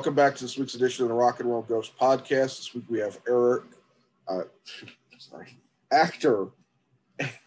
welcome 0.00 0.14
back 0.14 0.34
to 0.34 0.44
this 0.44 0.56
week's 0.56 0.74
edition 0.74 1.02
of 1.02 1.10
the 1.10 1.14
Rock 1.14 1.40
and 1.40 1.50
Roll 1.50 1.60
Ghost 1.60 1.92
podcast. 1.98 2.56
This 2.56 2.74
week 2.74 2.84
we 2.88 3.00
have 3.00 3.18
Eric, 3.28 3.64
uh, 4.26 4.44
sorry, 5.18 5.58
actor 5.90 6.48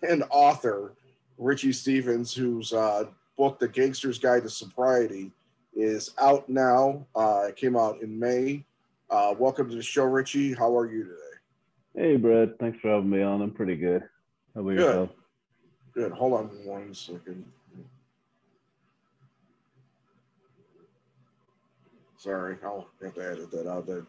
and 0.08 0.24
author 0.30 0.94
Richie 1.40 1.74
Stevens, 1.74 2.32
whose 2.32 2.72
uh, 2.72 3.06
book, 3.36 3.58
The 3.58 3.68
Gangster's 3.68 4.20
Guide 4.20 4.44
to 4.44 4.52
Sobriety, 4.52 5.32
is 5.74 6.12
out 6.20 6.48
now. 6.48 7.08
Uh, 7.16 7.46
it 7.50 7.56
came 7.56 7.76
out 7.76 8.04
in 8.04 8.20
May. 8.20 8.64
Uh, 9.10 9.34
welcome 9.40 9.68
to 9.68 9.76
the 9.76 9.82
show, 9.82 10.04
Richie. 10.04 10.54
How 10.54 10.78
are 10.78 10.86
you 10.86 11.06
today? 11.06 11.16
Hey, 11.96 12.18
Brett. 12.18 12.60
Thanks 12.60 12.80
for 12.82 12.90
having 12.92 13.10
me 13.10 13.24
on. 13.24 13.42
I'm 13.42 13.50
pretty 13.50 13.78
good. 13.78 14.04
How 14.54 14.62
about 14.62 14.70
Good. 14.70 14.80
yourself? 14.80 15.10
Good. 15.96 16.12
Hold 16.12 16.34
on 16.34 16.46
one 16.64 16.94
second. 16.94 17.46
Sorry, 22.24 22.56
I'll 22.64 22.88
have 23.02 23.16
to 23.16 23.22
edit 23.22 23.52
that 23.52 23.70
out. 23.70 23.86
That 23.86 24.06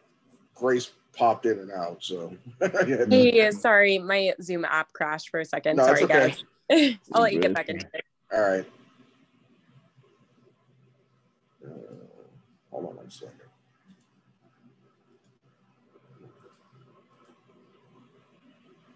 Grace 0.55 0.93
popped 1.17 1.47
in 1.47 1.59
and 1.59 1.73
out, 1.73 1.97
so 2.01 2.33
Yeah. 2.87 3.07
Hey, 3.11 3.51
sorry, 3.51 3.99
my 3.99 4.35
Zoom 4.41 4.65
app 4.65 4.93
crashed 4.93 5.31
for 5.31 5.41
a 5.41 5.45
second. 5.45 5.79
No, 5.79 5.85
sorry, 5.85 6.05
okay. 6.05 6.35
guys. 6.71 6.97
I'll 7.13 7.23
let 7.23 7.33
you 7.33 7.41
get 7.41 7.55
back 7.55 7.69
into 7.69 7.85
it. 7.93 8.05
All 8.33 8.41
right. 8.41 8.65
Uh, 11.67 11.71
hold 12.71 12.87
on 12.87 12.97
one 12.99 13.11
second. 13.11 13.35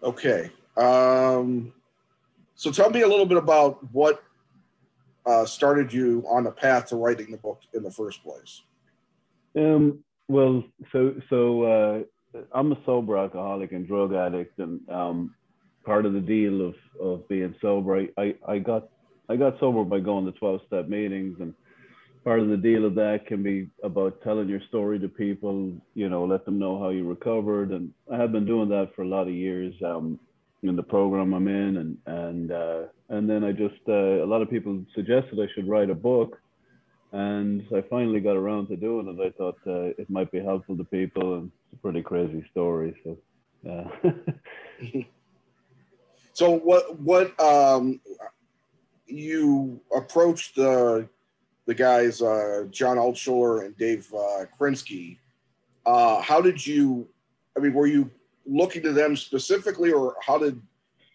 Okay. 0.01 0.49
Um, 0.77 1.73
so 2.55 2.71
tell 2.71 2.89
me 2.89 3.01
a 3.01 3.07
little 3.07 3.25
bit 3.25 3.37
about 3.37 3.79
what 3.93 4.23
uh, 5.25 5.45
started 5.45 5.91
you 5.91 6.23
on 6.29 6.45
the 6.45 6.51
path 6.51 6.85
to 6.87 6.95
writing 6.95 7.31
the 7.31 7.37
book 7.37 7.59
in 7.73 7.83
the 7.83 7.91
first 7.91 8.23
place. 8.23 8.61
Um, 9.55 10.03
well, 10.27 10.63
so 10.91 11.15
so 11.29 11.63
uh, 11.63 12.39
I'm 12.53 12.71
a 12.71 12.77
sober 12.85 13.17
alcoholic 13.17 13.71
and 13.71 13.87
drug 13.87 14.13
addict, 14.13 14.59
and 14.59 14.79
um, 14.89 15.35
part 15.85 16.05
of 16.05 16.13
the 16.13 16.19
deal 16.19 16.67
of 16.67 16.75
of 17.01 17.27
being 17.27 17.55
sober, 17.61 17.97
I, 17.97 18.07
I, 18.17 18.35
I 18.47 18.59
got 18.59 18.89
I 19.29 19.35
got 19.35 19.59
sober 19.59 19.83
by 19.83 19.99
going 19.99 20.25
to 20.25 20.31
12 20.33 20.61
step 20.67 20.87
meetings, 20.87 21.37
and 21.39 21.53
part 22.23 22.39
of 22.39 22.49
the 22.49 22.57
deal 22.57 22.85
of 22.85 22.95
that 22.95 23.25
can 23.27 23.41
be 23.41 23.69
about 23.83 24.21
telling 24.23 24.49
your 24.49 24.61
story 24.67 24.99
to 24.99 25.07
people, 25.07 25.73
you 25.95 26.09
know, 26.09 26.25
let 26.25 26.45
them 26.45 26.59
know 26.59 26.79
how 26.79 26.89
you 26.89 27.07
recovered, 27.07 27.71
and 27.71 27.91
I 28.11 28.17
have 28.17 28.31
been 28.31 28.45
doing 28.45 28.69
that 28.69 28.91
for 28.95 29.03
a 29.03 29.07
lot 29.07 29.27
of 29.27 29.33
years. 29.33 29.73
Um, 29.83 30.19
in 30.63 30.75
the 30.75 30.83
program 30.83 31.33
I'm 31.33 31.47
in, 31.47 31.77
and 31.77 31.97
and 32.05 32.51
uh, 32.51 32.81
and 33.09 33.29
then 33.29 33.43
I 33.43 33.51
just 33.51 33.81
uh, 33.87 34.23
a 34.23 34.27
lot 34.27 34.41
of 34.41 34.49
people 34.49 34.83
suggested 34.93 35.39
I 35.39 35.47
should 35.53 35.67
write 35.67 35.89
a 35.89 35.95
book, 35.95 36.39
and 37.11 37.65
I 37.75 37.81
finally 37.81 38.19
got 38.19 38.35
around 38.35 38.67
to 38.67 38.75
doing 38.75 39.07
it. 39.07 39.21
I 39.21 39.31
thought 39.37 39.57
uh, 39.65 39.93
it 39.97 40.09
might 40.09 40.31
be 40.31 40.39
helpful 40.39 40.77
to 40.77 40.83
people, 40.83 41.35
and 41.35 41.51
it's 41.71 41.79
a 41.79 41.81
pretty 41.81 42.01
crazy 42.01 42.45
story. 42.51 42.95
So, 43.03 43.17
yeah. 43.63 45.01
So 46.39 46.51
what 46.51 46.97
what 47.01 47.37
um, 47.37 47.99
you 49.05 49.81
approached 49.93 50.55
the 50.55 51.09
the 51.65 51.73
guys 51.73 52.21
uh, 52.21 52.63
John 52.71 52.95
Altschuler 52.95 53.65
and 53.65 53.77
Dave 53.77 54.07
uh, 54.13 54.45
Krinsky. 54.57 55.17
Uh, 55.85 56.21
how 56.21 56.39
did 56.39 56.65
you? 56.65 57.09
I 57.57 57.59
mean, 57.59 57.73
were 57.73 57.87
you 57.87 58.09
looking 58.45 58.81
to 58.83 58.93
them 58.93 59.17
specifically, 59.17 59.91
or 59.91 60.15
how 60.25 60.37
did 60.37 60.61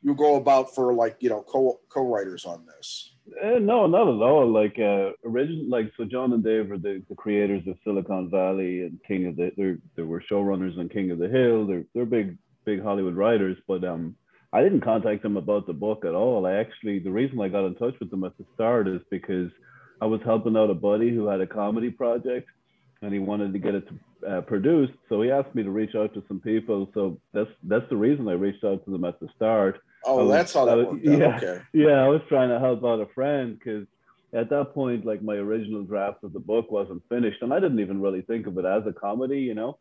you 0.03 0.15
go 0.15 0.37
about 0.37 0.75
for 0.75 0.93
like 0.93 1.17
you 1.21 1.31
know 1.31 1.41
co 1.41 1.81
co 1.89 2.07
writers 2.07 2.45
on 2.45 2.67
this? 2.67 3.14
Uh, 3.27 3.59
no, 3.59 3.87
not 3.87 4.03
at 4.03 4.23
all. 4.23 4.51
Like 4.51 4.79
uh, 4.79 5.13
original, 5.25 5.69
like 5.69 5.91
so, 5.97 6.05
John 6.05 6.33
and 6.35 6.45
Dave 6.45 6.71
are 6.71 6.79
the, 6.79 7.03
the 7.09 7.15
creators 7.15 7.67
of 7.67 7.77
Silicon 7.83 8.31
Valley 8.31 8.83
and 8.83 9.01
King 9.07 9.27
of 9.27 9.37
the. 9.37 9.51
They're 9.57 9.79
they 9.97 10.03
were 10.03 10.23
showrunners 10.31 10.79
on 10.79 10.91
King 10.91 11.11
of 11.11 11.19
the 11.19 11.29
Hill. 11.29 11.67
They're 11.67 11.85
they're 11.95 12.05
big 12.05 12.37
big 12.67 12.83
Hollywood 12.83 13.17
writers, 13.17 13.57
but 13.67 13.83
um, 13.83 14.15
I 14.53 14.63
didn't 14.63 14.83
contact 14.83 15.23
them 15.23 15.39
about 15.39 15.67
the 15.67 15.73
book 15.73 16.05
at 16.05 16.15
all. 16.15 16.45
I 16.45 16.55
actually 16.55 16.99
the 16.99 17.11
reason 17.11 17.41
I 17.41 17.49
got 17.49 17.67
in 17.67 17.75
touch 17.77 17.95
with 17.99 18.11
them 18.11 18.25
at 18.25 18.37
the 18.37 18.45
start 18.55 18.89
is 18.89 19.01
because 19.11 19.51
I 20.03 20.07
was 20.07 20.21
helping 20.25 20.57
out 20.57 20.71
a 20.71 20.75
buddy 20.75 21.15
who 21.15 21.27
had 21.27 21.41
a 21.41 21.47
comedy 21.47 21.91
project, 21.91 22.49
and 23.01 23.11
he 23.11 23.21
wanted 23.21 23.55
to 23.55 23.59
get 23.59 23.75
it 23.75 23.89
uh, 24.29 24.43
produced. 24.43 24.93
So 25.09 25.23
he 25.23 25.31
asked 25.31 25.55
me 25.55 25.63
to 25.63 25.71
reach 25.71 25.95
out 25.95 26.13
to 26.13 26.23
some 26.29 26.41
people. 26.41 26.91
So 26.93 27.19
that's 27.33 27.51
that's 27.63 27.89
the 27.89 27.97
reason 27.97 28.29
I 28.29 28.33
reached 28.33 28.65
out 28.65 28.85
to 28.85 28.91
them 28.91 29.05
at 29.05 29.19
the 29.19 29.29
start. 29.35 29.81
Oh, 30.07 30.27
was- 30.27 30.35
that's 30.37 30.53
how 30.55 30.65
that 30.67 30.77
was- 30.77 31.01
yeah. 31.03 31.37
Okay. 31.37 31.63
Yeah, 31.73 32.05
I 32.05 32.09
was 32.09 32.21
trying 32.29 32.49
to 32.51 32.59
help 32.59 32.85
out 32.85 33.01
a 33.01 33.07
friend 33.15 33.59
because 33.59 33.87
at 34.33 34.51
that 34.51 34.75
point, 34.75 35.05
like 35.05 35.23
my 35.23 35.35
original 35.35 35.83
draft 35.85 36.25
of 36.25 36.33
the 36.33 36.41
book 36.41 36.71
wasn't 36.71 37.03
finished, 37.09 37.43
and 37.43 37.53
I 37.53 37.61
didn't 37.61 37.81
even 37.81 38.01
really 38.01 38.23
think 38.23 38.47
of 38.47 38.59
it 38.59 38.65
as 38.65 38.87
a 38.87 38.93
comedy, 38.93 39.41
you 39.41 39.55
know. 39.55 39.79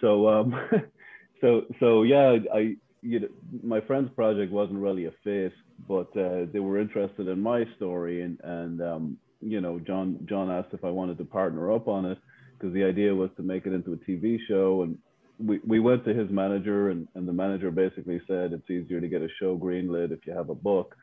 So, 0.00 0.28
um, 0.28 0.54
so, 1.40 1.64
so 1.80 2.02
yeah, 2.02 2.36
I, 2.54 2.76
you 3.02 3.20
know, 3.20 3.28
my 3.62 3.80
friend's 3.80 4.10
project 4.14 4.52
wasn't 4.52 4.78
really 4.78 5.06
a 5.06 5.12
fit, 5.24 5.52
but 5.88 6.16
uh, 6.16 6.46
they 6.52 6.60
were 6.60 6.78
interested 6.80 7.28
in 7.28 7.40
my 7.40 7.64
story, 7.76 8.22
and 8.22 8.38
and 8.44 8.80
um, 8.80 9.18
you 9.40 9.60
know, 9.60 9.78
John 9.80 10.18
John 10.26 10.50
asked 10.50 10.72
if 10.72 10.84
I 10.84 10.90
wanted 10.90 11.18
to 11.18 11.24
partner 11.24 11.72
up 11.72 11.88
on 11.88 12.06
it 12.06 12.18
because 12.58 12.72
the 12.72 12.84
idea 12.84 13.14
was 13.14 13.30
to 13.36 13.42
make 13.42 13.66
it 13.66 13.72
into 13.72 13.92
a 13.92 13.96
TV 13.96 14.38
show, 14.48 14.82
and 14.82 14.98
we, 15.38 15.60
we 15.66 15.80
went 15.80 16.04
to 16.04 16.14
his 16.14 16.30
manager, 16.30 16.90
and, 16.90 17.08
and 17.14 17.26
the 17.28 17.32
manager 17.32 17.70
basically 17.70 18.20
said 18.26 18.52
it's 18.52 18.70
easier 18.70 19.00
to 19.00 19.08
get 19.08 19.22
a 19.22 19.28
show 19.38 19.56
greenlit 19.56 20.12
if 20.12 20.26
you 20.26 20.32
have 20.32 20.50
a 20.50 20.54
book. 20.54 20.96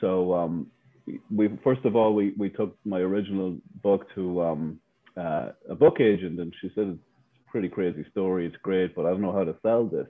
So 0.00 0.34
um, 0.34 0.66
we 1.30 1.48
first 1.64 1.84
of 1.84 1.96
all 1.96 2.14
we 2.14 2.34
we 2.36 2.50
took 2.50 2.76
my 2.84 2.98
original 2.98 3.56
book 3.82 4.06
to 4.14 4.42
um, 4.42 4.80
uh, 5.16 5.50
a 5.68 5.74
book 5.74 6.00
agent, 6.00 6.38
and 6.40 6.54
she 6.60 6.70
said 6.74 6.88
it's 6.88 6.98
a 7.46 7.50
pretty 7.50 7.68
crazy 7.68 8.04
story. 8.10 8.46
It's 8.46 8.56
great, 8.62 8.94
but 8.94 9.06
I 9.06 9.10
don't 9.10 9.22
know 9.22 9.32
how 9.32 9.44
to 9.44 9.56
sell 9.62 9.86
this 9.86 10.06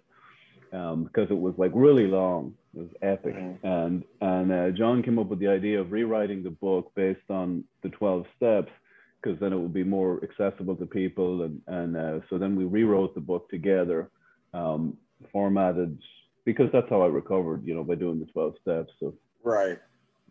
um, 0.72 1.04
because 1.04 1.30
it 1.30 1.38
was 1.38 1.54
like 1.56 1.72
really 1.74 2.06
long. 2.06 2.54
It 2.74 2.80
was 2.80 2.90
epic, 3.02 3.34
Mhm. 3.34 3.58
and 3.64 4.04
and 4.20 4.52
uh, 4.52 4.70
John 4.70 5.02
came 5.02 5.18
up 5.18 5.28
with 5.28 5.38
the 5.38 5.48
idea 5.48 5.80
of 5.80 5.92
rewriting 5.92 6.42
the 6.42 6.50
book 6.50 6.92
based 6.94 7.30
on 7.30 7.64
the 7.82 7.88
twelve 7.90 8.26
steps 8.36 8.72
because 9.20 9.38
then 9.40 9.52
it 9.52 9.58
would 9.58 9.74
be 9.74 9.84
more 9.84 10.20
accessible 10.22 10.76
to 10.76 10.86
people, 10.86 11.42
and 11.42 11.60
and 11.66 11.96
uh, 11.96 12.20
so 12.30 12.38
then 12.38 12.56
we 12.56 12.64
rewrote 12.64 13.14
the 13.14 13.20
book 13.20 13.48
together, 13.50 14.10
um, 14.54 14.96
formatted 15.32 15.98
because 16.44 16.70
that's 16.72 16.88
how 16.88 17.02
I 17.02 17.06
recovered, 17.06 17.66
you 17.66 17.74
know, 17.74 17.84
by 17.84 17.94
doing 17.94 18.20
the 18.20 18.26
twelve 18.26 18.54
steps. 18.62 18.92
So 19.00 19.14
Right. 19.42 19.78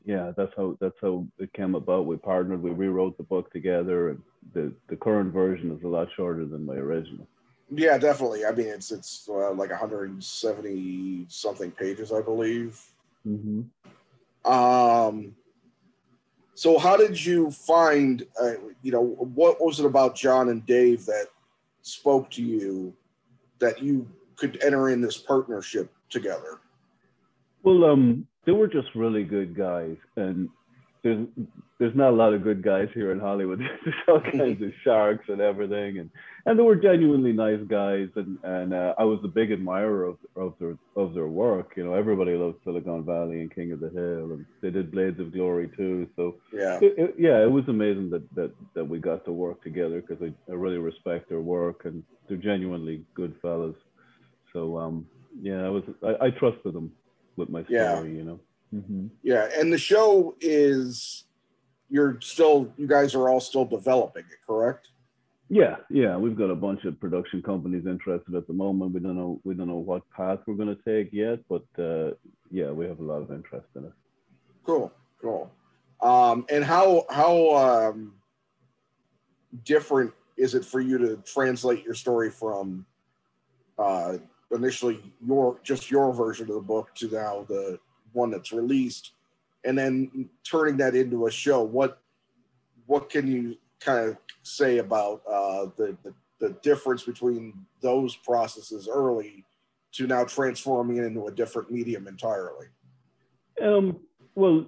yeah, 0.05 0.31
that's 0.35 0.51
how 0.55 0.77
that's 0.79 0.97
how 1.01 1.25
it 1.39 1.51
came 1.53 1.75
about. 1.75 2.05
We 2.05 2.17
partnered, 2.17 2.61
we 2.61 2.71
rewrote 2.71 3.17
the 3.17 3.23
book 3.23 3.51
together, 3.51 4.09
and 4.09 4.21
the 4.53 4.73
the 4.89 4.95
current 4.95 5.33
version 5.33 5.71
is 5.71 5.83
a 5.83 5.87
lot 5.87 6.07
shorter 6.15 6.45
than 6.45 6.65
my 6.65 6.75
original. 6.75 7.27
Yeah, 7.69 7.97
definitely. 7.97 8.45
I 8.45 8.51
mean, 8.51 8.67
it's 8.67 8.91
it's 8.91 9.27
uh, 9.29 9.51
like 9.51 9.69
170 9.69 11.25
something 11.27 11.71
pages, 11.71 12.13
I 12.13 12.21
believe. 12.21 12.81
Mm-hmm. 13.27 13.63
Um, 14.49 15.35
so 16.57 16.79
how 16.79 16.97
did 16.97 17.23
you 17.23 17.51
find, 17.51 18.25
uh, 18.41 18.53
you 18.81 18.91
know, 18.91 19.03
what 19.35 19.63
was 19.63 19.79
it 19.79 19.85
about 19.85 20.16
John 20.16 20.50
and 20.50 20.66
Dave 20.66 21.06
that 21.06 21.28
spoke 21.84 22.31
to 22.31 22.41
you 22.41 22.95
that 23.59 23.84
you 23.84 24.09
could 24.38 24.57
enter 24.63 24.90
in 24.90 25.00
this 25.00 25.18
partnership 25.19 25.94
together? 26.09 26.62
Well, 27.62 27.85
um, 27.85 28.25
they 28.45 28.53
were 28.53 28.66
just 28.66 28.88
really 28.95 29.23
good 29.23 29.56
guys, 29.56 29.97
and 30.16 30.50
there's 31.03 31.27
there's 31.79 31.95
not 31.95 32.09
a 32.09 32.15
lot 32.15 32.33
of 32.33 32.43
good 32.43 32.63
guys 32.63 32.87
here 32.93 33.11
in 33.11 33.19
Hollywood. 33.19 33.59
there's 33.85 33.95
all 34.07 34.19
kinds 34.19 34.61
of 34.63 34.71
sharks 34.83 35.25
and 35.29 35.39
everything, 35.41 35.99
and 35.99 36.09
and 36.45 36.57
they 36.57 36.63
were 36.63 36.75
genuinely 36.75 37.31
nice 37.33 37.59
guys, 37.67 38.07
and 38.15 38.38
and 38.44 38.73
uh, 38.73 38.94
I 38.97 39.03
was 39.03 39.19
a 39.23 39.27
big 39.27 39.51
admirer 39.51 40.03
of 40.05 40.17
of 40.35 40.53
their 40.59 40.77
of 40.95 41.13
their 41.13 41.27
work. 41.27 41.73
You 41.77 41.85
know, 41.85 41.94
everybody 41.94 42.31
loved 42.33 42.57
Silicon 42.63 43.05
Valley 43.05 43.41
and 43.41 43.53
King 43.53 43.71
of 43.73 43.79
the 43.79 43.89
Hill, 43.89 44.31
and 44.33 44.45
they 44.61 44.69
did 44.71 44.91
Blades 44.91 45.19
of 45.19 45.31
Glory 45.33 45.69
too. 45.77 46.07
So 46.15 46.35
Yeah. 46.53 46.79
it, 46.81 46.94
it- 46.97 47.15
yeah, 47.19 47.43
it 47.43 47.51
was 47.51 47.63
amazing 47.67 48.09
that 48.11 48.23
that 48.35 48.51
that 48.73 48.85
we 48.85 49.00
got 49.00 49.23
to 49.25 49.31
work 49.31 49.61
together 49.63 50.01
because 50.01 50.21
I, 50.23 50.51
I 50.51 50.55
really 50.55 50.77
respect 50.79 51.29
their 51.29 51.41
work 51.41 51.85
and 51.85 52.03
they're 52.27 52.38
genuinely 52.38 53.03
good 53.13 53.35
fellas. 53.41 53.75
So 54.53 54.77
um, 54.77 55.05
yeah, 55.41 55.65
I 55.65 55.69
was 55.69 55.83
I, 56.03 56.25
I 56.25 56.29
trusted 56.31 56.73
them 56.73 56.91
with 57.35 57.50
my 57.50 57.63
story, 57.65 57.77
Yeah. 57.77 58.01
you 58.03 58.23
know. 58.23 58.39
Hmm 58.71 59.07
Yeah. 59.23 59.49
And 59.57 59.71
the 59.71 59.77
show 59.77 60.35
is, 60.41 61.25
you're 61.89 62.19
still, 62.21 62.73
you 62.77 62.87
guys 62.87 63.15
are 63.15 63.29
all 63.29 63.39
still 63.39 63.65
developing 63.65 64.25
it, 64.29 64.39
correct? 64.45 64.89
Yeah, 65.49 65.77
yeah, 65.89 66.17
we've 66.17 66.35
got 66.37 66.49
a 66.49 66.55
bunch 66.55 66.83
of 66.83 66.99
production 66.99 67.41
companies 67.41 67.85
interested 67.85 68.35
at 68.35 68.47
the 68.47 68.53
moment. 68.53 68.93
We 68.93 68.99
don't 68.99 69.15
know 69.15 69.39
we 69.45 69.53
don't 69.53 69.69
know 69.69 69.75
what 69.77 70.03
path 70.11 70.39
we're 70.45 70.55
going 70.55 70.75
to 70.75 70.83
take 70.83 71.13
yet, 71.13 71.39
but 71.47 71.63
uh, 71.79 72.15
yeah, 72.51 72.69
we 72.71 72.85
have 72.85 72.99
a 72.99 73.03
lot 73.03 73.21
of 73.21 73.31
interest 73.31 73.67
in 73.77 73.85
it. 73.85 73.93
Cool. 74.65 74.91
Cool. 75.21 75.49
Um, 76.01 76.45
and 76.49 76.65
how, 76.65 77.05
how, 77.09 77.55
um, 77.55 78.13
different 79.63 80.13
is 80.35 80.53
it 80.53 80.65
for 80.65 80.81
you 80.81 80.97
to 80.97 81.17
translate 81.25 81.83
your 81.85 81.95
story 81.95 82.29
from, 82.29 82.85
uh, 83.79 84.17
initially 84.51 84.99
your 85.25 85.59
just 85.63 85.91
your 85.91 86.13
version 86.13 86.47
of 86.49 86.55
the 86.55 86.61
book 86.61 86.93
to 86.95 87.09
now 87.09 87.45
the 87.47 87.79
one 88.17 88.31
that's 88.31 88.51
released 88.51 89.11
and 89.63 89.77
then 89.77 90.29
turning 90.43 90.77
that 90.77 90.95
into 90.95 91.27
a 91.27 91.31
show 91.31 91.61
what 91.61 92.01
what 92.85 93.09
can 93.09 93.27
you 93.27 93.55
kind 93.79 94.09
of 94.09 94.17
say 94.43 94.79
about 94.79 95.21
uh, 95.29 95.67
the, 95.77 95.95
the 96.03 96.13
the 96.39 96.49
difference 96.61 97.03
between 97.03 97.65
those 97.81 98.15
processes 98.15 98.87
early 98.91 99.43
to 99.93 100.07
now 100.07 100.23
transforming 100.23 100.97
it 100.97 101.03
into 101.03 101.27
a 101.27 101.31
different 101.31 101.71
medium 101.71 102.07
entirely? 102.07 102.67
Um, 103.61 103.99
well, 104.35 104.65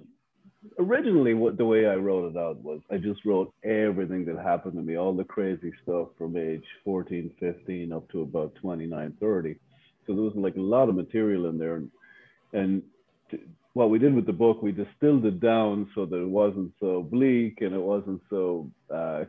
originally, 0.78 1.34
what 1.34 1.56
the 1.56 1.64
way 1.64 1.86
I 1.86 1.94
wrote 1.94 2.34
it 2.34 2.38
out 2.38 2.56
was 2.62 2.80
I 2.90 2.96
just 2.96 3.24
wrote 3.24 3.52
everything 3.64 4.24
that 4.26 4.38
happened 4.38 4.74
to 4.74 4.82
me, 4.82 4.96
all 4.96 5.14
the 5.14 5.24
crazy 5.24 5.72
stuff 5.82 6.08
from 6.18 6.36
age 6.36 6.64
14, 6.84 7.30
15 7.38 7.92
up 7.92 8.10
to 8.10 8.22
about 8.22 8.54
29, 8.56 9.16
30. 9.20 9.56
So 10.06 10.14
there 10.14 10.24
was 10.24 10.34
like 10.34 10.56
a 10.56 10.60
lot 10.60 10.88
of 10.88 10.96
material 10.96 11.46
in 11.46 11.58
there. 11.58 11.76
And, 11.76 11.90
and 12.52 12.82
what 13.72 13.90
we 13.90 13.98
did 13.98 14.14
with 14.14 14.26
the 14.26 14.32
book, 14.32 14.62
we 14.62 14.72
distilled 14.72 15.24
it 15.26 15.40
down 15.40 15.88
so 15.94 16.06
that 16.06 16.16
it 16.16 16.28
wasn't 16.28 16.72
so 16.80 17.02
bleak 17.02 17.58
and 17.60 17.74
it 17.74 17.80
wasn't 17.80 18.20
so, 18.28 18.70
uh, 18.92 19.24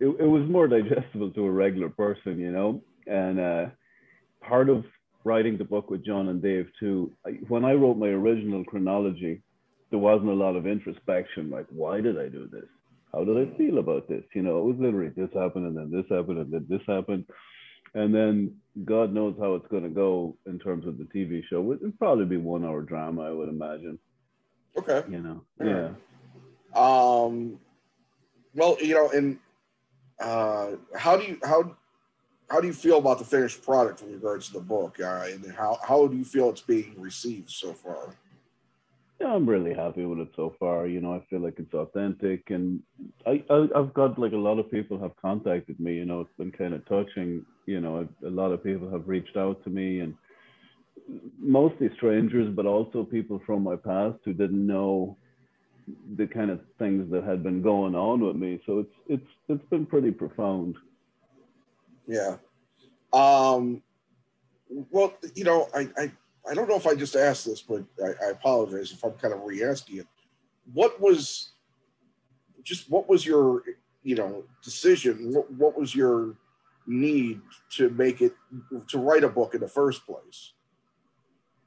it, 0.00 0.06
it 0.06 0.28
was 0.28 0.48
more 0.48 0.66
digestible 0.66 1.30
to 1.30 1.44
a 1.46 1.50
regular 1.50 1.88
person, 1.88 2.38
you 2.38 2.50
know? 2.50 2.82
And 3.06 3.38
uh, 3.38 3.66
part 4.40 4.68
of 4.68 4.84
writing 5.24 5.56
the 5.56 5.64
book 5.64 5.90
with 5.90 6.04
John 6.04 6.28
and 6.28 6.42
Dave 6.42 6.68
too, 6.80 7.12
when 7.48 7.64
I 7.64 7.72
wrote 7.72 7.96
my 7.96 8.08
original 8.08 8.64
chronology, 8.64 9.42
there 9.90 10.00
wasn't 10.00 10.30
a 10.30 10.34
lot 10.34 10.56
of 10.56 10.66
introspection, 10.66 11.50
like, 11.50 11.66
why 11.70 12.00
did 12.00 12.18
I 12.18 12.28
do 12.28 12.48
this? 12.50 12.68
How 13.12 13.24
did 13.24 13.36
I 13.36 13.56
feel 13.58 13.78
about 13.78 14.08
this? 14.08 14.24
You 14.34 14.42
know, 14.42 14.58
it 14.58 14.64
was 14.64 14.76
literally 14.78 15.10
this 15.14 15.28
happened 15.34 15.66
and 15.66 15.76
then 15.76 15.90
this 15.90 16.08
happened 16.08 16.38
and 16.38 16.52
then 16.52 16.66
this 16.68 16.80
happened. 16.86 17.26
And 17.94 18.14
then 18.14 18.56
God 18.84 19.12
knows 19.12 19.34
how 19.38 19.54
it's 19.54 19.66
going 19.68 19.82
to 19.82 19.90
go 19.90 20.36
in 20.46 20.58
terms 20.58 20.86
of 20.86 20.98
the 20.98 21.04
TV 21.04 21.42
show. 21.48 21.72
It'd 21.72 21.98
probably 21.98 22.24
be 22.24 22.38
one 22.38 22.64
hour 22.64 22.82
drama, 22.82 23.22
I 23.22 23.30
would 23.30 23.48
imagine. 23.48 23.98
Okay. 24.76 25.02
You 25.10 25.20
know, 25.20 25.44
yeah. 25.60 25.90
Um, 26.74 27.58
well, 28.54 28.78
you 28.80 28.94
know, 28.94 29.10
and 29.10 29.38
uh, 30.20 30.72
how 30.96 31.16
do 31.16 31.24
you 31.24 31.38
how 31.44 31.76
how 32.48 32.60
do 32.60 32.66
you 32.66 32.72
feel 32.72 32.98
about 32.98 33.18
the 33.18 33.24
finished 33.24 33.62
product 33.62 34.02
in 34.02 34.12
regards 34.12 34.48
to 34.48 34.54
the 34.54 34.60
book, 34.60 34.98
uh, 35.00 35.26
and 35.30 35.52
how 35.54 35.78
how 35.86 36.06
do 36.06 36.16
you 36.16 36.24
feel 36.24 36.48
it's 36.50 36.62
being 36.62 36.94
received 36.98 37.50
so 37.50 37.74
far? 37.74 38.16
Yeah, 39.22 39.34
I'm 39.34 39.48
really 39.48 39.72
happy 39.72 40.04
with 40.04 40.18
it 40.18 40.30
so 40.34 40.56
far. 40.58 40.88
You 40.88 41.00
know, 41.00 41.14
I 41.14 41.24
feel 41.30 41.38
like 41.38 41.54
it's 41.58 41.72
authentic, 41.74 42.50
and 42.50 42.80
I, 43.24 43.44
I 43.48 43.68
have 43.76 43.94
got 43.94 44.18
like 44.18 44.32
a 44.32 44.36
lot 44.36 44.58
of 44.58 44.68
people 44.68 44.98
have 44.98 45.14
contacted 45.16 45.78
me. 45.78 45.94
You 45.94 46.04
know, 46.04 46.22
it's 46.22 46.36
been 46.36 46.50
kind 46.50 46.74
of 46.74 46.84
touching. 46.86 47.46
You 47.66 47.80
know, 47.80 48.08
a 48.26 48.28
lot 48.28 48.50
of 48.50 48.64
people 48.64 48.90
have 48.90 49.06
reached 49.06 49.36
out 49.36 49.62
to 49.62 49.70
me, 49.70 50.00
and 50.00 50.14
mostly 51.38 51.88
strangers, 51.94 52.52
but 52.52 52.66
also 52.66 53.04
people 53.04 53.40
from 53.46 53.62
my 53.62 53.76
past 53.76 54.18
who 54.24 54.32
didn't 54.32 54.66
know 54.66 55.16
the 56.16 56.26
kind 56.26 56.50
of 56.50 56.60
things 56.80 57.08
that 57.12 57.22
had 57.22 57.44
been 57.44 57.62
going 57.62 57.94
on 57.94 58.26
with 58.26 58.34
me. 58.34 58.60
So 58.66 58.80
it's 58.80 58.94
it's 59.06 59.30
it's 59.48 59.70
been 59.70 59.86
pretty 59.86 60.10
profound. 60.10 60.74
Yeah. 62.08 62.38
Um. 63.12 63.82
Well, 64.90 65.14
you 65.36 65.44
know, 65.44 65.68
I 65.72 65.88
I 65.96 66.12
I 66.48 66.54
don't 66.54 66.68
know 66.68 66.76
if 66.76 66.86
I 66.86 66.94
just 66.94 67.14
asked 67.14 67.46
this, 67.46 67.62
but 67.62 67.84
I, 68.02 68.26
I 68.26 68.30
apologize 68.30 68.92
if 68.92 69.04
I'm 69.04 69.12
kind 69.12 69.32
of 69.32 69.42
re-asking 69.44 69.98
it. 69.98 70.06
What 70.72 71.00
was 71.00 71.52
just 72.64 72.90
what 72.90 73.08
was 73.08 73.24
your 73.26 73.62
you 74.02 74.14
know 74.14 74.44
decision? 74.62 75.32
What, 75.32 75.50
what 75.52 75.78
was 75.78 75.94
your 75.94 76.36
need 76.86 77.40
to 77.70 77.90
make 77.90 78.20
it 78.20 78.32
to 78.88 78.98
write 78.98 79.24
a 79.24 79.28
book 79.28 79.54
in 79.54 79.60
the 79.60 79.68
first 79.68 80.04
place? 80.06 80.52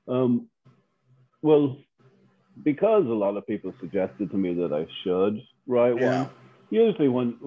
Um, 0.08 0.48
well, 1.42 1.78
because 2.64 3.06
a 3.06 3.10
lot 3.10 3.38
of 3.38 3.48
people 3.48 3.74
suggested 3.80 4.32
to 4.32 4.38
me 4.38 4.54
that 4.56 4.74
I 4.74 4.86
should 5.04 5.42
write 5.68 6.00
yeah. 6.00 6.24
one. 6.24 6.30
Usually, 6.70 7.08
when 7.08 7.38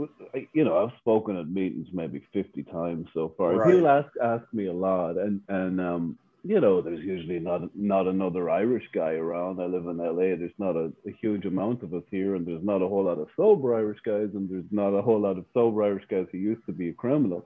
you 0.52 0.64
know, 0.64 0.84
I've 0.84 0.96
spoken 1.00 1.36
at 1.36 1.48
meetings 1.48 1.88
maybe 1.92 2.22
fifty 2.32 2.62
times 2.62 3.08
so 3.12 3.34
far. 3.36 3.54
Right. 3.54 3.72
People 3.72 3.88
ask 3.88 4.08
ask 4.22 4.44
me 4.52 4.66
a 4.66 4.72
lot, 4.72 5.18
and 5.18 5.40
and 5.48 5.80
um, 5.80 6.18
you 6.44 6.60
know, 6.60 6.80
there's 6.80 7.04
usually 7.04 7.38
not 7.40 7.62
not 7.74 8.06
another 8.06 8.48
Irish 8.48 8.84
guy 8.94 9.12
around. 9.12 9.60
I 9.60 9.66
live 9.66 9.86
in 9.86 9.98
LA. 9.98 10.36
There's 10.36 10.52
not 10.58 10.76
a, 10.76 10.92
a, 11.06 11.12
huge 11.20 11.44
amount 11.44 11.82
of 11.82 11.92
us 11.94 12.04
here, 12.10 12.36
and 12.36 12.46
there's 12.46 12.64
not 12.64 12.80
a 12.80 12.88
whole 12.88 13.04
lot 13.04 13.18
of 13.18 13.28
sober 13.36 13.74
Irish 13.74 13.98
guys, 14.04 14.28
and 14.34 14.48
there's 14.48 14.64
not 14.70 14.90
a 14.90 15.02
whole 15.02 15.20
lot 15.20 15.36
of 15.36 15.44
sober 15.52 15.82
Irish 15.82 16.04
guys 16.08 16.26
who 16.30 16.38
used 16.38 16.64
to 16.66 16.72
be 16.72 16.90
a 16.90 16.92
criminal. 16.92 17.44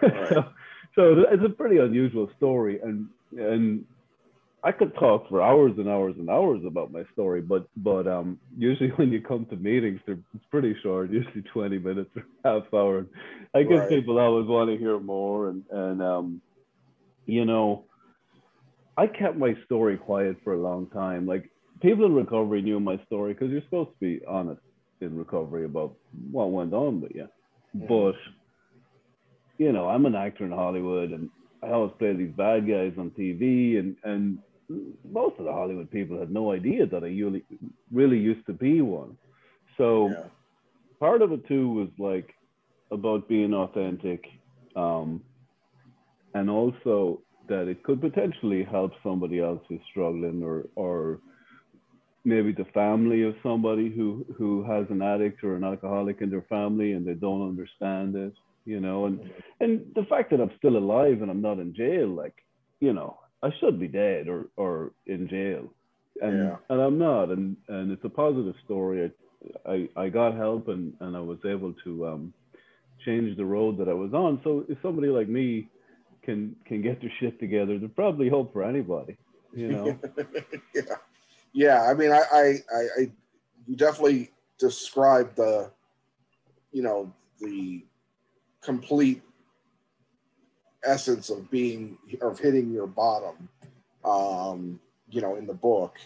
Right. 0.00 0.28
so, 0.28 0.44
so 0.94 1.24
it's 1.30 1.44
a 1.44 1.48
pretty 1.48 1.78
unusual 1.78 2.30
story, 2.36 2.80
and 2.80 3.08
and 3.36 3.84
I 4.62 4.72
could 4.72 4.94
talk 4.94 5.28
for 5.28 5.40
hours 5.40 5.72
and 5.78 5.88
hours 5.88 6.14
and 6.18 6.28
hours 6.28 6.60
about 6.66 6.92
my 6.92 7.04
story, 7.12 7.40
but 7.40 7.68
but 7.76 8.06
um, 8.06 8.38
usually 8.56 8.88
when 8.96 9.10
you 9.10 9.20
come 9.20 9.46
to 9.46 9.56
meetings, 9.56 10.00
they're 10.06 10.18
it's 10.34 10.44
pretty 10.50 10.76
short, 10.82 11.10
usually 11.10 11.42
20 11.42 11.78
minutes 11.78 12.10
or 12.16 12.24
half 12.44 12.72
hour. 12.72 13.06
I 13.54 13.62
guess 13.62 13.80
right. 13.80 13.88
people 13.88 14.18
always 14.18 14.46
want 14.46 14.70
to 14.70 14.76
hear 14.76 14.98
more, 15.00 15.48
and 15.50 15.64
and 15.70 16.02
um, 16.02 16.40
you 17.26 17.44
know 17.44 17.84
I 18.98 19.06
kept 19.06 19.36
my 19.36 19.54
story 19.64 19.96
quiet 19.96 20.36
for 20.42 20.54
a 20.54 20.60
long 20.60 20.88
time. 20.88 21.24
Like 21.24 21.48
people 21.80 22.04
in 22.04 22.14
recovery 22.14 22.62
knew 22.62 22.80
my 22.80 23.00
story 23.06 23.32
because 23.32 23.50
you're 23.50 23.62
supposed 23.62 23.90
to 23.90 24.00
be 24.00 24.20
honest 24.26 24.60
in 25.00 25.16
recovery 25.16 25.64
about 25.64 25.94
what 26.32 26.50
went 26.50 26.74
on 26.74 27.00
with 27.00 27.12
you. 27.14 27.28
Yeah. 27.74 27.86
But 27.88 28.16
you 29.58 29.72
know, 29.72 29.88
I'm 29.88 30.04
an 30.04 30.16
actor 30.16 30.44
in 30.44 30.50
Hollywood, 30.50 31.12
and 31.12 31.30
I 31.62 31.68
always 31.68 31.92
play 32.00 32.12
these 32.14 32.32
bad 32.36 32.66
guys 32.66 32.92
on 32.98 33.10
TV, 33.10 33.78
and 33.78 33.96
and 34.02 34.38
most 35.08 35.38
of 35.38 35.44
the 35.44 35.52
Hollywood 35.52 35.92
people 35.92 36.18
had 36.18 36.32
no 36.32 36.52
idea 36.52 36.84
that 36.86 37.04
I 37.04 37.06
really 37.06 37.44
really 37.92 38.18
used 38.18 38.46
to 38.46 38.52
be 38.52 38.80
one. 38.80 39.16
So 39.76 40.08
yeah. 40.08 40.24
part 40.98 41.22
of 41.22 41.30
it 41.30 41.46
too 41.46 41.70
was 41.70 41.88
like 41.98 42.34
about 42.90 43.28
being 43.28 43.54
authentic, 43.54 44.24
um, 44.74 45.22
and 46.34 46.50
also 46.50 47.22
that 47.48 47.68
it 47.68 47.82
could 47.82 48.00
potentially 48.00 48.64
help 48.64 48.92
somebody 49.02 49.40
else 49.40 49.60
who's 49.68 49.80
struggling 49.90 50.42
or 50.42 50.66
or 50.74 51.20
maybe 52.24 52.52
the 52.52 52.66
family 52.74 53.22
of 53.22 53.34
somebody 53.42 53.90
who 53.90 54.24
who 54.36 54.62
has 54.64 54.86
an 54.90 55.02
addict 55.02 55.42
or 55.42 55.56
an 55.56 55.64
alcoholic 55.64 56.20
in 56.20 56.30
their 56.30 56.46
family 56.48 56.92
and 56.92 57.06
they 57.06 57.14
don't 57.14 57.48
understand 57.48 58.14
it 58.14 58.34
you 58.68 58.80
know? 58.80 59.06
And 59.06 59.18
and 59.60 59.80
the 59.94 60.04
fact 60.04 60.30
that 60.30 60.40
i'm 60.40 60.50
still 60.58 60.76
alive 60.76 61.22
and 61.22 61.30
i'm 61.30 61.40
not 61.40 61.58
in 61.58 61.74
jail 61.74 62.06
like 62.08 62.34
you 62.80 62.92
know 62.92 63.18
i 63.42 63.48
should 63.58 63.80
be 63.80 63.88
dead 63.88 64.28
or 64.28 64.48
or 64.56 64.92
in 65.06 65.26
jail. 65.28 65.72
And 66.20 66.38
yeah. 66.38 66.56
and 66.68 66.80
i'm 66.80 66.98
not. 66.98 67.30
And 67.30 67.56
and 67.68 67.90
it's 67.90 68.04
a 68.04 68.10
positive 68.10 68.54
story. 68.64 69.10
I 69.66 69.72
i, 69.72 70.04
I 70.04 70.08
got 70.10 70.36
help 70.36 70.68
and 70.68 70.92
and 71.00 71.16
i 71.16 71.20
was 71.20 71.38
able 71.46 71.72
to 71.84 72.06
um 72.06 72.34
change 73.04 73.36
the 73.36 73.44
road 73.44 73.78
that 73.78 73.88
i 73.88 73.94
was 73.94 74.12
on. 74.12 74.40
So 74.44 74.64
if 74.68 74.78
somebody 74.82 75.08
like 75.08 75.28
me 75.28 75.68
can 76.28 76.54
can 76.66 76.82
get 76.82 77.00
their 77.00 77.10
shit 77.18 77.40
together, 77.40 77.78
there's 77.78 77.90
probably 77.96 78.28
hope 78.28 78.52
for 78.52 78.62
anybody. 78.62 79.16
You 79.54 79.68
know. 79.72 79.98
yeah, 80.74 80.82
yeah. 81.54 81.82
I 81.84 81.94
mean, 81.94 82.12
I, 82.12 82.22
I, 82.30 82.54
I, 82.98 83.10
you 83.66 83.76
definitely 83.76 84.30
described 84.58 85.36
the, 85.36 85.70
you 86.70 86.82
know, 86.82 87.10
the 87.40 87.82
complete 88.60 89.22
essence 90.84 91.30
of 91.30 91.50
being 91.50 91.96
of 92.20 92.38
hitting 92.38 92.70
your 92.70 92.86
bottom, 92.86 93.48
um, 94.04 94.78
you 95.08 95.22
know, 95.22 95.36
in 95.36 95.46
the 95.46 95.54
book, 95.54 95.96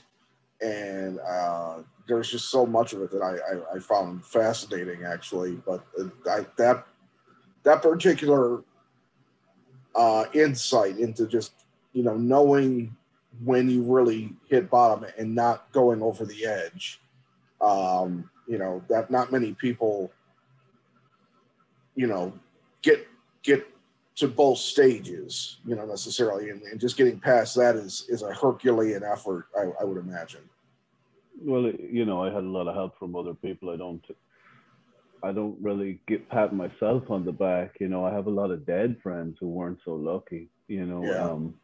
and 0.60 1.18
uh, 1.18 1.78
there's 2.06 2.30
just 2.30 2.48
so 2.48 2.64
much 2.64 2.92
of 2.92 3.02
it 3.02 3.10
that 3.10 3.22
I, 3.22 3.56
I, 3.56 3.76
I 3.76 3.78
found 3.80 4.24
fascinating, 4.24 5.02
actually. 5.04 5.56
But 5.66 5.84
I, 6.30 6.46
that 6.58 6.86
that 7.64 7.82
particular 7.82 8.62
uh, 9.94 10.24
insight 10.32 10.98
into 10.98 11.26
just 11.26 11.52
you 11.92 12.02
know 12.02 12.16
knowing 12.16 12.96
when 13.44 13.68
you 13.68 13.82
really 13.82 14.34
hit 14.48 14.70
bottom 14.70 15.06
and 15.18 15.34
not 15.34 15.70
going 15.72 16.02
over 16.02 16.24
the 16.24 16.46
edge. 16.46 17.00
Um, 17.60 18.28
you 18.46 18.58
know 18.58 18.82
that 18.88 19.10
not 19.10 19.30
many 19.32 19.52
people, 19.54 20.12
you 21.94 22.06
know, 22.06 22.32
get 22.82 23.06
get 23.42 23.66
to 24.16 24.28
both 24.28 24.58
stages, 24.58 25.58
you 25.64 25.74
know, 25.74 25.86
necessarily, 25.86 26.50
and, 26.50 26.62
and 26.62 26.78
just 26.78 26.96
getting 26.96 27.18
past 27.18 27.56
that 27.56 27.76
is 27.76 28.06
is 28.08 28.22
a 28.22 28.32
Herculean 28.32 29.02
effort, 29.02 29.46
I, 29.56 29.70
I 29.80 29.84
would 29.84 29.98
imagine. 29.98 30.42
Well, 31.40 31.72
you 31.72 32.04
know, 32.04 32.22
I 32.22 32.26
had 32.26 32.44
a 32.44 32.48
lot 32.48 32.68
of 32.68 32.74
help 32.74 32.98
from 32.98 33.16
other 33.16 33.34
people. 33.34 33.70
I 33.70 33.76
don't 33.76 34.04
I 35.22 35.32
don't 35.32 35.56
really 35.60 36.00
get 36.08 36.28
pat 36.28 36.54
myself 36.54 37.10
on 37.10 37.24
the 37.24 37.32
back. 37.32 37.76
You 37.80 37.88
know, 37.88 38.04
I 38.04 38.12
have 38.12 38.26
a 38.26 38.30
lot 38.30 38.50
of 38.50 38.66
dead 38.66 38.96
friends 39.02 39.36
who 39.40 39.48
weren't 39.48 39.78
so 39.84 39.94
lucky. 39.94 40.48
You 40.68 40.86
know, 40.86 41.04
yeah. 41.04 41.30
um, 41.30 41.54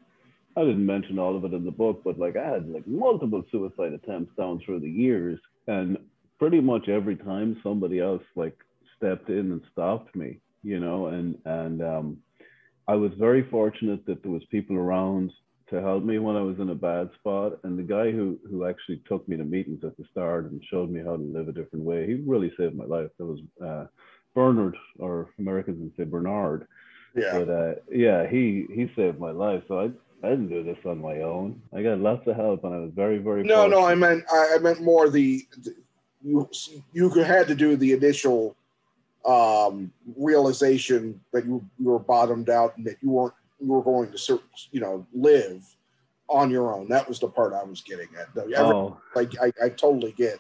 I 0.56 0.62
didn't 0.62 0.86
mention 0.86 1.18
all 1.18 1.36
of 1.36 1.44
it 1.44 1.52
in 1.52 1.64
the 1.64 1.70
book, 1.70 2.02
but 2.04 2.18
like 2.18 2.36
I 2.36 2.48
had 2.48 2.68
like 2.68 2.86
multiple 2.86 3.44
suicide 3.50 3.92
attempts 3.92 4.36
down 4.36 4.60
through 4.64 4.80
the 4.80 4.90
years, 4.90 5.38
and 5.66 5.98
pretty 6.38 6.60
much 6.60 6.88
every 6.88 7.16
time 7.16 7.60
somebody 7.62 8.00
else 8.00 8.22
like 8.36 8.56
stepped 8.96 9.28
in 9.28 9.52
and 9.52 9.62
stopped 9.72 10.14
me. 10.14 10.40
You 10.62 10.80
know, 10.80 11.06
and 11.06 11.36
and 11.44 11.82
um, 11.82 12.18
I 12.86 12.94
was 12.94 13.12
very 13.18 13.48
fortunate 13.50 14.04
that 14.06 14.22
there 14.22 14.32
was 14.32 14.42
people 14.50 14.76
around 14.76 15.32
to 15.70 15.82
help 15.82 16.04
me 16.04 16.18
when 16.18 16.36
I 16.36 16.40
was 16.40 16.58
in 16.58 16.70
a 16.70 16.74
bad 16.74 17.10
spot. 17.18 17.58
And 17.64 17.78
the 17.78 17.82
guy 17.82 18.10
who 18.10 18.38
who 18.50 18.66
actually 18.66 19.02
took 19.08 19.28
me 19.28 19.36
to 19.36 19.44
meetings 19.44 19.84
at 19.84 19.96
the 19.96 20.04
start 20.10 20.50
and 20.50 20.62
showed 20.70 20.90
me 20.90 21.00
how 21.00 21.16
to 21.16 21.22
live 21.22 21.48
a 21.48 21.52
different 21.52 21.84
way, 21.84 22.06
he 22.06 22.14
really 22.14 22.52
saved 22.56 22.74
my 22.74 22.84
life. 22.84 23.10
That 23.18 23.26
was 23.26 23.40
uh, 23.64 23.86
Bernard, 24.34 24.76
or 24.98 25.30
Americans 25.38 25.78
would 25.80 25.96
say 25.96 26.08
Bernard. 26.08 26.66
Yeah. 27.14 27.38
But 27.38 27.48
uh, 27.50 27.74
yeah, 27.90 28.26
he 28.28 28.66
he 28.72 28.90
saved 28.96 29.18
my 29.18 29.30
life. 29.30 29.62
So 29.68 29.80
I 29.80 29.90
I 30.26 30.30
didn't 30.30 30.48
do 30.48 30.64
this 30.64 30.78
on 30.84 31.00
my 31.00 31.20
own. 31.20 31.60
I 31.74 31.82
got 31.82 31.98
lots 31.98 32.26
of 32.26 32.36
help, 32.36 32.64
and 32.64 32.74
I 32.74 32.78
was 32.78 32.92
very 32.94 33.18
very. 33.18 33.42
No, 33.44 33.66
no, 33.66 33.84
I 33.84 33.94
meant 33.94 34.24
I, 34.32 34.54
I 34.56 34.58
meant 34.58 34.80
more 34.80 35.08
the, 35.08 35.46
the 35.58 35.74
you 36.22 36.48
you 36.92 37.08
had 37.10 37.46
to 37.48 37.54
do 37.54 37.76
the 37.76 37.92
initial 37.92 38.56
um, 39.24 39.92
realization 40.16 41.20
that 41.32 41.44
you 41.44 41.64
you 41.78 41.86
were 41.86 41.98
bottomed 41.98 42.50
out 42.50 42.76
and 42.76 42.86
that 42.86 42.96
you 43.02 43.10
weren't 43.10 43.34
you 43.60 43.68
were 43.68 43.82
going 43.82 44.12
to 44.12 44.40
you 44.70 44.80
know 44.80 45.06
live 45.12 45.64
on 46.28 46.50
your 46.50 46.74
own. 46.74 46.88
That 46.88 47.08
was 47.08 47.18
the 47.18 47.28
part 47.28 47.52
I 47.54 47.64
was 47.64 47.80
getting 47.80 48.08
at. 48.18 48.34
Though, 48.34 48.42
Every- 48.42 48.54
Oh 48.56 49.00
like 49.14 49.32
I, 49.40 49.52
I 49.62 49.68
totally 49.70 50.12
get 50.12 50.38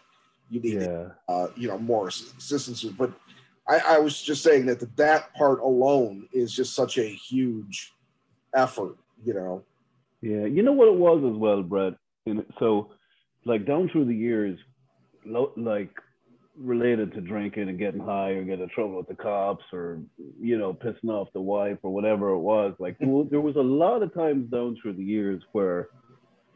you 0.50 0.60
need 0.60 0.82
yeah. 0.82 1.08
uh, 1.28 1.48
you 1.56 1.68
know 1.68 1.78
more 1.78 2.08
assistance, 2.08 2.82
but 2.84 3.12
I, 3.68 3.78
I 3.78 3.98
was 3.98 4.20
just 4.22 4.42
saying 4.42 4.66
that 4.66 4.80
the, 4.80 4.88
that 4.96 5.34
part 5.34 5.60
alone 5.60 6.28
is 6.32 6.54
just 6.54 6.74
such 6.74 6.98
a 6.98 7.06
huge 7.06 7.92
effort. 8.54 8.96
You 9.24 9.34
know. 9.34 9.64
Yeah, 10.20 10.46
you 10.46 10.62
know 10.62 10.72
what 10.72 10.88
it 10.88 10.94
was 10.96 11.22
as 11.24 11.36
well, 11.36 11.62
Brett. 11.62 11.94
And 12.26 12.44
so, 12.58 12.90
like 13.44 13.66
down 13.66 13.88
through 13.88 14.06
the 14.06 14.14
years, 14.14 14.58
lo- 15.24 15.52
like 15.56 15.90
related 16.58 17.12
to 17.14 17.20
drinking 17.20 17.68
and 17.68 17.78
getting 17.78 18.00
high 18.00 18.30
or 18.30 18.44
getting 18.44 18.64
in 18.64 18.68
trouble 18.70 18.96
with 18.96 19.08
the 19.08 19.14
cops 19.14 19.64
or 19.72 20.00
you 20.40 20.58
know 20.58 20.74
pissing 20.74 21.10
off 21.10 21.28
the 21.32 21.40
wife 21.40 21.78
or 21.82 21.92
whatever 21.92 22.30
it 22.30 22.38
was. 22.38 22.74
Like 22.78 22.94
mm-hmm. 22.94 23.06
there 23.06 23.14
was, 23.14 23.26
there 23.30 23.40
was 23.40 23.56
a 23.56 23.60
lot 23.60 24.02
of 24.02 24.12
times 24.14 24.50
down 24.50 24.76
through 24.80 24.94
the 24.94 25.04
years 25.04 25.42
where 25.52 25.88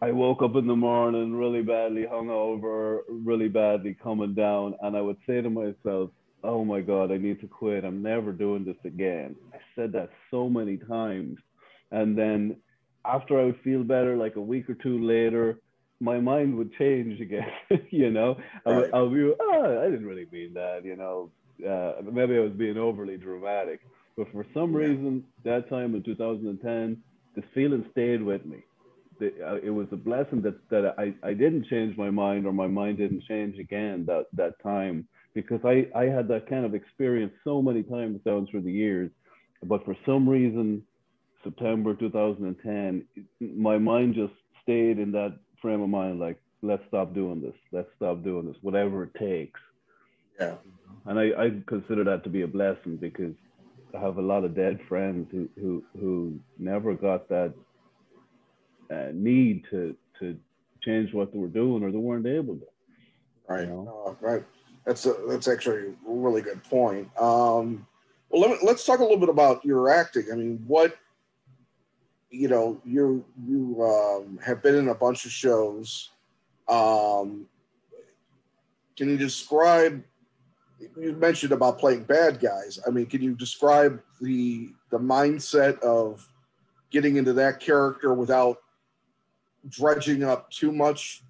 I 0.00 0.10
woke 0.10 0.42
up 0.42 0.56
in 0.56 0.66
the 0.66 0.74
morning 0.76 1.34
really 1.34 1.62
badly 1.62 2.04
hungover, 2.10 3.00
really 3.08 3.48
badly 3.48 3.96
coming 4.02 4.34
down, 4.34 4.74
and 4.82 4.96
I 4.96 5.00
would 5.00 5.18
say 5.26 5.40
to 5.40 5.50
myself, 5.50 6.10
"Oh 6.42 6.64
my 6.64 6.80
God, 6.80 7.12
I 7.12 7.18
need 7.18 7.40
to 7.40 7.46
quit. 7.46 7.84
I'm 7.84 8.02
never 8.02 8.32
doing 8.32 8.64
this 8.64 8.76
again." 8.84 9.36
I 9.54 9.58
said 9.76 9.92
that 9.92 10.10
so 10.30 10.48
many 10.48 10.76
times, 10.76 11.38
and 11.92 12.18
then 12.18 12.56
after 13.04 13.40
I 13.40 13.44
would 13.44 13.60
feel 13.62 13.84
better, 13.84 14.16
like 14.16 14.36
a 14.36 14.40
week 14.40 14.68
or 14.68 14.74
two 14.74 15.04
later, 15.04 15.60
my 16.02 16.20
mind 16.20 16.56
would 16.58 16.72
change 16.74 17.20
again. 17.20 17.50
you 17.90 18.10
know, 18.10 18.36
Right. 18.66 18.94
I'll 18.94 19.10
be, 19.10 19.32
oh, 19.40 19.80
I 19.82 19.90
didn't 19.90 20.06
really 20.06 20.26
mean 20.32 20.54
that. 20.54 20.84
You 20.84 20.96
know, 20.96 21.32
uh, 21.66 22.02
maybe 22.12 22.36
I 22.36 22.40
was 22.40 22.52
being 22.52 22.78
overly 22.78 23.16
dramatic, 23.16 23.80
but 24.16 24.30
for 24.32 24.44
some 24.54 24.74
Yeah. 24.74 24.76
reason, 24.76 25.24
that 25.44 25.68
time 25.70 25.94
in 25.94 26.02
2010, 26.02 27.02
this 27.36 27.44
feeling 27.54 27.86
stayed 27.92 28.22
with 28.22 28.44
me. 28.46 28.64
The, 29.20 29.28
uh, 29.46 29.58
it 29.62 29.70
was 29.70 29.88
a 29.92 29.96
blessing 29.96 30.42
that 30.42 30.56
that 30.70 30.94
I, 30.98 31.14
I 31.26 31.34
didn't 31.34 31.66
change 31.68 31.96
my 31.96 32.10
mind 32.10 32.46
or 32.46 32.52
my 32.52 32.66
mind 32.66 32.98
didn't 32.98 33.24
change 33.28 33.58
again 33.58 34.04
that 34.06 34.26
that 34.34 34.54
time 34.62 35.08
because 35.34 35.60
I 35.64 35.86
I 35.94 36.04
had 36.06 36.28
that 36.28 36.48
kind 36.48 36.64
of 36.66 36.74
experience 36.74 37.32
so 37.44 37.62
many 37.62 37.82
times 37.84 38.20
down 38.24 38.46
through 38.50 38.62
the 38.62 38.72
years, 38.72 39.10
but 39.64 39.84
for 39.84 39.96
some 40.06 40.28
reason 40.28 40.82
September 41.44 41.94
2010, 41.94 43.06
my 43.40 43.78
mind 43.78 44.14
just 44.14 44.34
stayed 44.62 44.98
in 44.98 45.12
that 45.12 45.38
frame 45.62 45.80
of 45.80 45.88
mind, 45.88 46.20
like, 46.20 46.38
let's 46.60 46.82
stop 46.88 47.14
doing 47.14 47.40
this, 47.40 47.54
let's 47.72 47.88
stop 47.96 48.22
doing 48.22 48.46
this, 48.46 48.56
whatever 48.60 49.04
it 49.04 49.14
takes. 49.14 49.60
Yeah. 50.38 50.56
And 51.06 51.18
I, 51.18 51.44
I 51.44 51.52
consider 51.66 52.04
that 52.04 52.24
to 52.24 52.30
be 52.30 52.42
a 52.42 52.46
blessing 52.46 52.96
because 52.96 53.34
I 53.94 54.00
have 54.00 54.18
a 54.18 54.22
lot 54.22 54.44
of 54.44 54.54
dead 54.54 54.80
friends 54.88 55.28
who, 55.30 55.48
who, 55.58 55.84
who 55.98 56.38
never 56.58 56.94
got 56.94 57.28
that 57.28 57.54
uh, 58.90 59.08
need 59.12 59.64
to, 59.70 59.96
to 60.20 60.36
change 60.82 61.12
what 61.12 61.32
they 61.32 61.38
were 61.38 61.48
doing 61.48 61.82
or 61.82 61.90
they 61.90 61.98
weren't 61.98 62.26
able 62.26 62.56
to. 62.56 62.66
Right. 63.48 63.68
You 63.68 63.90
Uh, 64.06 64.14
right. 64.20 64.44
That's 64.86 65.06
a, 65.06 65.14
that's 65.28 65.48
actually 65.48 65.88
a 65.88 65.94
really 66.06 66.42
good 66.42 66.62
point. 66.64 67.08
Um, 67.20 67.86
well, 68.30 68.40
let 68.42 68.50
me, 68.50 68.58
let's 68.62 68.84
talk 68.84 69.00
a 69.00 69.02
little 69.02 69.18
bit 69.18 69.28
about 69.28 69.64
your 69.64 69.90
acting. 69.90 70.26
I 70.32 70.36
mean, 70.36 70.62
what 70.66 70.96
you 72.32 72.48
know, 72.48 72.80
you 72.84 73.24
you 73.46 73.82
um, 73.84 74.38
have 74.44 74.62
been 74.62 74.74
in 74.74 74.88
a 74.88 74.94
bunch 74.94 75.26
of 75.26 75.30
shows. 75.30 76.10
Um, 76.66 77.46
can 78.96 79.10
you 79.10 79.18
describe? 79.18 80.02
You 80.98 81.12
mentioned 81.12 81.52
about 81.52 81.78
playing 81.78 82.04
bad 82.04 82.40
guys. 82.40 82.80
I 82.86 82.90
mean, 82.90 83.06
can 83.06 83.22
you 83.22 83.34
describe 83.34 84.00
the 84.20 84.70
the 84.90 84.98
mindset 84.98 85.78
of 85.80 86.26
getting 86.90 87.16
into 87.16 87.34
that 87.34 87.60
character 87.60 88.14
without 88.14 88.58
dredging 89.68 90.24
up 90.24 90.50
too 90.50 90.72
much 90.72 91.22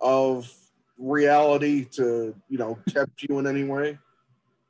of 0.00 0.50
reality 0.96 1.84
to 1.84 2.34
you 2.48 2.58
know 2.58 2.78
tempt 2.88 3.24
you 3.24 3.40
in 3.40 3.46
any 3.48 3.64
way? 3.64 3.98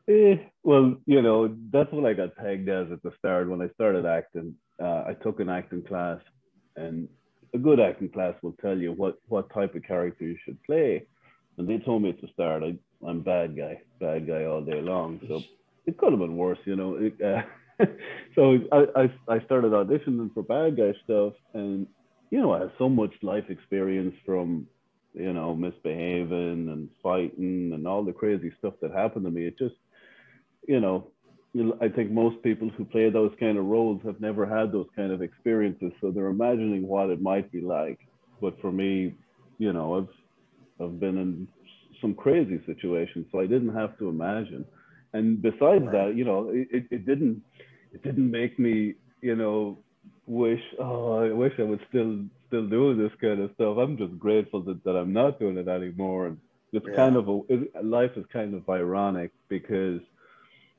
Eh, 0.09 0.37
well, 0.63 0.97
you 1.07 1.23
know, 1.23 1.55
that's 1.71 1.93
what 1.93 2.07
I 2.07 2.15
got 2.15 2.37
pegged 2.37 2.69
as 2.69 2.91
at 2.91 3.03
the 3.03 3.13
start 3.19 3.49
when 3.49 3.61
I 3.61 3.69
started 3.75 4.07
acting. 4.07 4.55
Uh, 4.83 5.05
I 5.09 5.15
took 5.23 5.41
an 5.41 5.49
acting 5.49 5.83
class, 5.83 6.21
and 6.77 7.09
a 7.55 7.59
good 7.59 7.81
acting 7.81 8.11
class 8.11 8.35
will 8.43 8.57
tell 8.61 8.77
you 8.77 8.93
what 8.93 9.19
what 9.29 9.53
type 9.53 9.75
of 9.75 9.83
character 9.85 10.25
you 10.25 10.37
should 10.45 10.63
play. 10.65 11.07
And 11.57 11.69
they 11.69 11.79
told 11.79 12.03
me 12.03 12.17
the 12.21 12.29
start, 12.33 12.65
I, 12.65 12.77
I'm 13.07 13.21
bad 13.21 13.57
guy, 13.57 13.81
bad 14.01 14.27
guy 14.27 14.45
all 14.45 14.61
day 14.61 14.81
long. 14.81 15.21
So 15.29 15.41
it 15.87 15.97
could 15.97 16.13
have 16.13 16.19
been 16.19 16.37
worse, 16.37 16.59
you 16.65 16.75
know. 16.75 16.97
It, 16.97 17.15
uh, 17.23 17.43
so 18.35 18.59
I, 18.73 18.87
I 18.97 19.35
I 19.37 19.45
started 19.45 19.73
auditioning 19.73 20.33
for 20.35 20.43
bad 20.43 20.77
guy 20.77 20.93
stuff, 21.05 21.35
and 21.55 21.87
you 22.31 22.41
know, 22.41 22.53
I 22.53 22.61
have 22.61 22.73
so 22.79 22.89
much 22.89 23.13
life 23.23 23.49
experience 23.49 24.15
from 24.27 24.67
you 25.15 25.33
know 25.33 25.55
misbehaving 25.55 26.69
and 26.69 26.89
fighting 27.03 27.73
and 27.73 27.87
all 27.87 28.05
the 28.05 28.13
crazy 28.13 28.53
stuff 28.59 28.75
that 28.83 28.91
happened 28.91 29.25
to 29.27 29.31
me. 29.31 29.47
It 29.47 29.59
just 29.59 29.77
you 30.67 30.81
know, 30.81 31.13
I 31.81 31.89
think 31.89 32.11
most 32.11 32.43
people 32.43 32.71
who 32.71 32.85
play 32.85 33.11
those 33.11 33.33
kind 33.41 33.59
of 33.59 33.65
roles 33.67 34.03
have 34.05 34.21
never 34.21 34.47
had 34.47 34.73
those 34.73 34.89
kind 34.97 35.13
of 35.13 35.23
experiences, 35.23 35.93
so 36.01 36.11
they're 36.11 36.27
imagining 36.29 36.87
what 36.87 37.11
it 37.11 37.23
might 37.23 37.51
be 37.53 37.61
like. 37.61 37.99
But 38.41 38.61
for 38.61 38.73
me, 38.73 39.17
you 39.59 39.73
know, 39.73 39.97
I've 39.99 40.87
I've 40.87 41.01
been 41.01 41.19
in 41.19 41.49
some 42.01 42.15
crazy 42.15 42.61
situations, 42.67 43.27
so 43.33 43.41
I 43.41 43.47
didn't 43.47 43.75
have 43.75 43.99
to 43.99 44.09
imagine. 44.09 44.67
And 45.13 45.43
besides 45.43 45.91
that, 45.93 46.15
you 46.17 46.25
know, 46.25 46.51
it, 46.51 46.69
it, 46.73 46.85
it 46.91 47.07
didn't 47.07 47.43
it 47.93 48.03
didn't 48.03 48.31
make 48.31 48.59
me, 48.59 48.95
you 49.23 49.37
know, 49.37 49.85
wish 50.27 50.63
oh 50.81 51.15
I 51.25 51.33
wish 51.33 51.53
I 51.59 51.65
was 51.65 51.81
still 51.89 52.25
still 52.49 52.69
doing 52.69 52.99
this 52.99 53.13
kind 53.21 53.41
of 53.41 53.51
stuff. 53.55 53.79
I'm 53.79 53.97
just 53.99 54.19
grateful 54.19 54.63
that, 54.65 54.83
that 54.85 54.97
I'm 54.97 55.13
not 55.13 55.39
doing 55.39 55.59
it 55.59 55.69
anymore. 55.69 56.27
And 56.29 56.39
it's 56.73 56.87
Yeah. 56.87 56.93
kind 56.97 57.17
of 57.17 57.29
a 57.29 57.41
it, 57.49 57.85
life 57.85 58.13
is 58.17 58.25
kind 58.33 58.55
of 58.55 58.69
ironic 58.69 59.33
because 59.49 60.01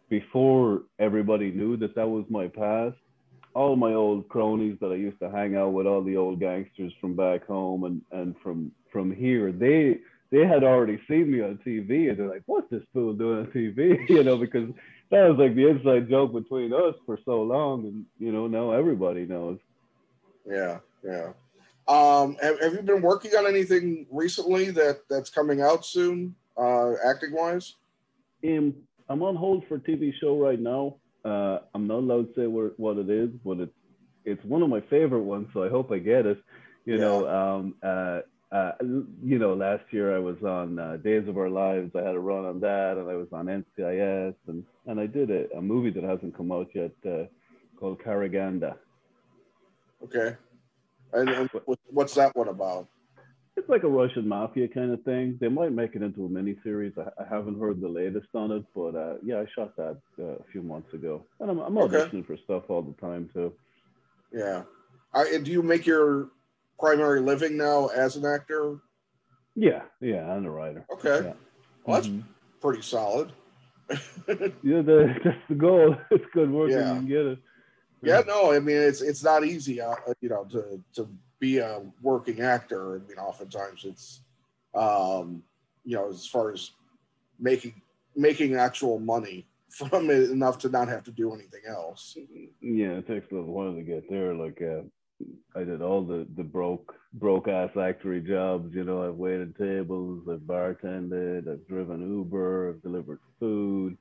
before 0.09 0.83
everybody 0.99 1.51
knew 1.51 1.77
that 1.77 1.95
that 1.95 2.07
was 2.07 2.25
my 2.29 2.47
past, 2.47 2.95
all 3.53 3.75
my 3.75 3.93
old 3.93 4.27
cronies 4.27 4.77
that 4.81 4.91
I 4.91 4.95
used 4.95 5.19
to 5.19 5.29
hang 5.29 5.55
out 5.55 5.73
with, 5.73 5.87
all 5.87 6.03
the 6.03 6.17
old 6.17 6.39
gangsters 6.39 6.91
from 6.99 7.15
back 7.15 7.47
home 7.47 7.85
and, 7.85 8.01
and 8.11 8.35
from 8.43 8.71
from 8.91 9.13
here, 9.13 9.51
they 9.51 9.99
they 10.31 10.45
had 10.45 10.63
already 10.63 10.99
seen 11.07 11.31
me 11.31 11.41
on 11.41 11.59
TV 11.65 12.09
and 12.09 12.17
they're 12.17 12.29
like, 12.29 12.43
"What's 12.45 12.69
this 12.69 12.83
fool 12.93 13.13
doing 13.13 13.39
on 13.39 13.45
TV?" 13.47 13.97
you 14.09 14.23
know, 14.23 14.37
because 14.37 14.69
that 15.11 15.27
was 15.29 15.37
like 15.37 15.55
the 15.55 15.67
inside 15.67 16.09
joke 16.09 16.33
between 16.33 16.73
us 16.73 16.95
for 17.05 17.19
so 17.25 17.41
long, 17.41 17.85
and 17.85 18.05
you 18.19 18.31
know 18.31 18.47
now 18.47 18.71
everybody 18.71 19.25
knows. 19.25 19.59
Yeah, 20.45 20.79
yeah. 21.03 21.31
Um, 21.87 22.35
have, 22.41 22.59
have 22.59 22.73
you 22.73 22.81
been 22.81 23.01
working 23.01 23.31
on 23.35 23.45
anything 23.45 24.07
recently 24.11 24.71
that 24.71 25.01
that's 25.09 25.29
coming 25.29 25.61
out 25.61 25.85
soon, 25.85 26.35
uh, 26.57 26.93
acting 27.05 27.33
wise? 27.33 27.75
Um, 28.43 28.75
I'm 29.09 29.21
on 29.21 29.35
hold 29.35 29.65
for 29.67 29.75
a 29.75 29.79
TV 29.79 30.13
show 30.19 30.37
right 30.37 30.59
now. 30.59 30.95
Uh, 31.23 31.59
I'm 31.73 31.87
not 31.87 31.99
allowed 31.99 32.33
to 32.33 32.41
say 32.41 32.47
where, 32.47 32.71
what 32.77 32.97
it 32.97 33.09
is, 33.09 33.29
but 33.43 33.59
it's 33.59 33.73
it's 34.25 34.43
one 34.43 34.63
of 34.63 34.69
my 34.69 34.81
favorite 34.81 35.21
ones, 35.21 35.47
so 35.53 35.63
I 35.63 35.69
hope 35.69 35.91
I 35.91 35.99
get 35.99 36.25
it. 36.25 36.41
You 36.85 36.97
know, 36.97 37.27
um, 37.27 37.75
uh, 37.83 38.21
uh, 38.51 38.71
you 39.23 39.39
know, 39.39 39.53
last 39.53 39.83
year 39.91 40.15
I 40.15 40.19
was 40.19 40.37
on 40.43 40.79
uh, 40.79 40.97
Days 40.97 41.27
of 41.27 41.37
Our 41.37 41.49
Lives. 41.49 41.91
I 41.95 42.01
had 42.01 42.15
a 42.15 42.19
run 42.19 42.45
on 42.45 42.59
that, 42.61 42.97
and 42.97 43.09
I 43.09 43.15
was 43.15 43.27
on 43.31 43.45
NCIS, 43.45 44.35
and 44.47 44.63
and 44.87 44.99
I 44.99 45.07
did 45.07 45.29
a, 45.31 45.57
a 45.57 45.61
movie 45.61 45.91
that 45.91 46.03
hasn't 46.03 46.35
come 46.35 46.51
out 46.51 46.69
yet 46.73 46.91
uh, 47.07 47.25
called 47.79 47.99
Karaganda. 47.99 48.75
Okay. 50.03 50.35
And, 51.13 51.29
and 51.29 51.49
what's 51.91 52.15
that 52.15 52.35
one 52.35 52.49
about? 52.49 52.87
It's 53.65 53.71
like 53.71 53.81
a 53.81 53.87
Russian 53.87 54.27
mafia 54.27 54.67
kind 54.67 54.91
of 54.91 55.01
thing. 55.01 55.39
They 55.41 55.47
might 55.47 55.71
make 55.71 55.95
it 55.95 56.03
into 56.03 56.23
a 56.23 56.29
miniseries. 56.29 56.93
I, 56.99 57.09
I 57.19 57.25
haven't 57.27 57.59
heard 57.59 57.81
the 57.81 57.87
latest 57.87 58.27
on 58.35 58.51
it, 58.51 58.63
but 58.75 58.93
uh, 58.95 59.15
yeah, 59.23 59.39
I 59.39 59.45
shot 59.55 59.75
that 59.77 59.97
uh, 60.19 60.23
a 60.33 60.43
few 60.51 60.61
months 60.61 60.93
ago, 60.93 61.25
and 61.39 61.49
I'm, 61.49 61.57
I'm 61.57 61.75
Okay. 61.79 61.97
auditioning 61.97 62.27
for 62.27 62.37
stuff 62.37 62.65
all 62.69 62.83
the 62.83 62.93
time 63.01 63.27
too. 63.33 63.51
Yeah. 64.31 64.61
I, 65.15 65.39
do 65.39 65.49
you 65.51 65.63
make 65.63 65.87
your 65.87 66.29
primary 66.79 67.21
living 67.21 67.57
now 67.57 67.87
as 67.87 68.17
an 68.17 68.25
actor? 68.27 68.77
Yeah, 69.55 69.81
yeah, 69.99 70.31
and 70.35 70.45
a 70.45 70.49
writer. 70.51 70.85
Okay. 70.93 71.25
Yeah. 71.25 71.33
Well, 71.85 71.95
that's 71.95 72.07
Mhm. 72.07 72.21
pretty 72.61 72.83
solid. 72.83 73.31
Yeah, 74.61 74.81
the, 74.83 75.15
that's 75.23 75.41
the 75.49 75.55
goal. 75.55 75.95
It's 76.11 76.25
good 76.35 76.51
work 76.51 76.69
when 76.69 76.77
Yeah. 76.77 76.93
you 76.93 76.99
can 76.99 77.07
get 77.07 77.25
it. 77.25 77.39
yeah, 78.03 78.21
no, 78.27 78.51
I 78.51 78.59
mean 78.59 78.77
it's 78.77 79.01
it's 79.01 79.23
not 79.23 79.43
easy, 79.43 79.81
uh, 79.81 79.95
you 80.21 80.29
know, 80.29 80.43
to 80.51 80.79
to 80.93 81.09
be 81.45 81.57
a 81.59 81.81
working 82.01 82.41
actor. 82.41 82.95
I 82.95 83.07
mean, 83.07 83.17
oftentimes 83.17 83.85
it's, 83.85 84.21
um, 84.73 85.43
you 85.83 85.95
know, 85.95 86.09
as 86.09 86.25
far 86.25 86.51
as 86.51 86.71
making 87.39 87.81
making 88.15 88.55
actual 88.55 88.99
money 88.99 89.45
from 89.69 90.09
it 90.09 90.31
enough 90.31 90.57
to 90.59 90.69
not 90.69 90.87
have 90.87 91.03
to 91.03 91.11
do 91.11 91.33
anything 91.33 91.65
else. 91.67 92.17
Yeah, 92.61 92.93
it 92.99 93.07
takes 93.07 93.31
a 93.31 93.35
little 93.35 93.53
while 93.53 93.75
to 93.75 93.81
get 93.81 94.09
there. 94.09 94.33
Like 94.33 94.61
uh, 94.61 94.83
I 95.59 95.63
did 95.63 95.81
all 95.81 96.01
the 96.03 96.27
the 96.35 96.43
broke 96.43 96.95
broke 97.13 97.47
ass 97.47 97.69
factory 97.73 98.21
jobs. 98.21 98.73
You 98.73 98.83
know, 98.83 99.05
I've 99.05 99.15
waited 99.15 99.55
tables, 99.57 100.27
I've 100.31 100.39
bartended, 100.39 101.47
I've 101.51 101.67
driven 101.67 102.01
Uber, 102.17 102.69
I've 102.69 102.81
delivered 102.81 103.19
food. 103.39 103.97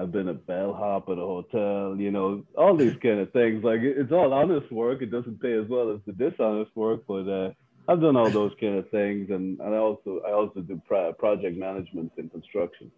I've 0.00 0.12
been 0.12 0.28
a 0.28 0.34
bellhop 0.34 1.10
at 1.10 1.18
a 1.18 1.20
hotel, 1.20 1.94
you 1.98 2.10
know, 2.10 2.42
all 2.56 2.74
these 2.74 2.96
kind 3.02 3.20
of 3.20 3.30
things. 3.32 3.62
Like 3.62 3.80
it's 3.82 4.12
all 4.12 4.32
honest 4.32 4.72
work. 4.72 5.02
It 5.02 5.10
doesn't 5.10 5.42
pay 5.42 5.52
as 5.52 5.68
well 5.68 5.90
as 5.90 6.00
the 6.06 6.12
dishonest 6.12 6.74
work, 6.74 7.02
but 7.06 7.28
uh, 7.28 7.50
I've 7.86 8.00
done 8.00 8.16
all 8.16 8.30
those 8.30 8.52
kind 8.58 8.78
of 8.78 8.88
things, 8.88 9.28
and, 9.30 9.60
and 9.60 9.74
I 9.74 9.78
also 9.78 10.22
I 10.26 10.32
also 10.32 10.60
do 10.60 10.80
pro- 10.86 11.12
project 11.12 11.58
management 11.58 12.12
in 12.16 12.30
construction. 12.30 12.90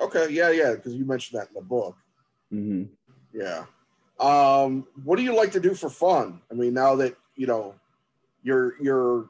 Okay, 0.00 0.30
yeah, 0.30 0.50
yeah, 0.50 0.72
because 0.74 0.94
you 0.94 1.04
mentioned 1.04 1.38
that 1.38 1.48
in 1.48 1.54
the 1.54 1.60
book. 1.60 1.94
Mm-hmm. 2.50 2.84
Yeah. 3.38 3.66
Um, 4.18 4.86
what 5.04 5.16
do 5.16 5.22
you 5.22 5.36
like 5.36 5.52
to 5.52 5.60
do 5.60 5.74
for 5.74 5.90
fun? 5.90 6.40
I 6.50 6.54
mean, 6.54 6.72
now 6.72 6.96
that 6.96 7.16
you 7.36 7.46
know 7.46 7.74
you're 8.42 8.80
you're 8.82 9.28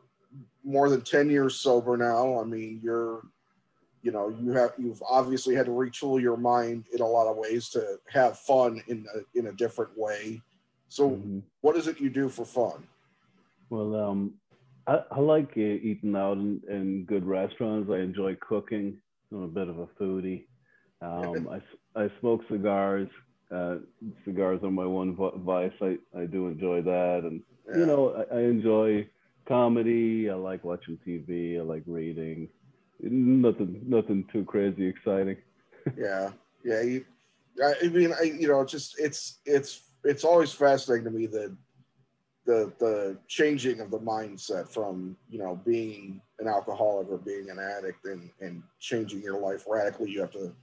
more 0.63 0.89
than 0.89 1.01
ten 1.01 1.29
years 1.29 1.57
sober 1.57 1.97
now. 1.97 2.41
I 2.41 2.45
mean, 2.45 2.81
you're 2.85 3.23
you 4.03 4.11
know 4.13 4.29
you 4.29 4.53
have 4.53 4.73
you've 4.79 5.03
obviously 5.09 5.55
had 5.55 5.67
to 5.67 5.73
retool 5.73 6.21
your 6.21 6.37
mind 6.37 6.85
in 6.93 7.01
a 7.01 7.07
lot 7.07 7.27
of 7.31 7.37
ways 7.37 7.69
to 7.71 7.99
have 8.09 8.39
fun 8.39 8.83
in 8.89 9.07
a, 9.15 9.39
in 9.39 9.47
a 9.49 9.53
different 9.53 9.97
way. 9.97 10.41
So, 10.89 11.11
Mm-hmm. 11.11 11.39
what 11.61 11.77
is 11.77 11.87
it 11.87 12.01
you 12.01 12.11
do 12.11 12.29
for 12.29 12.45
fun? 12.45 12.83
Well, 13.69 13.95
um, 13.95 14.35
I, 14.87 15.03
I 15.13 15.21
like 15.21 15.51
uh, 15.57 15.61
eating 15.61 16.17
out 16.17 16.37
in, 16.39 16.61
in 16.69 17.05
good 17.05 17.25
restaurants. 17.25 17.91
I 17.93 17.99
enjoy 17.99 18.37
cooking. 18.41 18.97
I'm 19.33 19.43
a 19.43 19.49
bit 19.49 19.69
of 19.69 19.79
a 19.79 19.87
foodie. 19.87 20.47
Um, 21.01 21.49
I, 21.97 22.03
I 22.03 22.11
smoke 22.21 22.43
cigars. 22.51 23.09
Uh, 23.55 23.77
cigars 24.25 24.61
are 24.65 24.71
my 24.71 24.87
one 24.87 25.17
vice. 25.45 25.73
I, 25.81 25.99
I 26.19 26.25
do 26.27 26.49
enjoy 26.49 26.83
that. 26.83 27.21
And, 27.25 27.43
Yeah. 27.69 27.79
you 27.79 27.87
know, 27.87 28.27
I, 28.33 28.37
I 28.37 28.41
enjoy 28.41 29.07
comedy. 29.47 30.29
I 30.31 30.35
like 30.35 30.65
watching 30.65 30.99
TV. 31.07 31.59
I 31.59 31.63
like 31.63 31.85
reading. 31.87 32.49
Nothing, 33.03 33.83
nothing 33.87 34.25
too 34.33 34.45
crazy 34.45 34.87
exciting. 34.87 35.37
yeah 35.97 36.31
yeah 36.65 36.83
you, 36.83 37.05
I, 37.65 37.89
mean 37.89 38.13
I, 38.13 38.25
you 38.25 38.49
know 38.49 38.65
just 38.65 38.99
it's 38.99 39.39
it's 39.45 39.83
it's 40.05 40.25
always 40.25 40.53
fascinating 40.53 41.05
to 41.05 41.11
me 41.11 41.27
that 41.27 41.57
the 42.47 42.73
the 42.79 43.19
changing 43.29 43.81
of 43.81 43.91
the 43.91 43.99
mindset 43.99 44.69
from 44.69 45.17
you 45.29 45.39
know 45.39 45.61
being 45.65 46.21
an 46.39 46.49
alcoholic 46.49 47.09
or 47.11 47.19
being 47.19 47.51
an 47.51 47.59
addict 47.59 48.05
and 48.07 48.31
and 48.41 48.63
changing 48.79 49.21
your 49.21 49.39
life 49.39 49.65
radically 49.69 50.11
you 50.11 50.21
have 50.21 50.31
to 50.31 50.55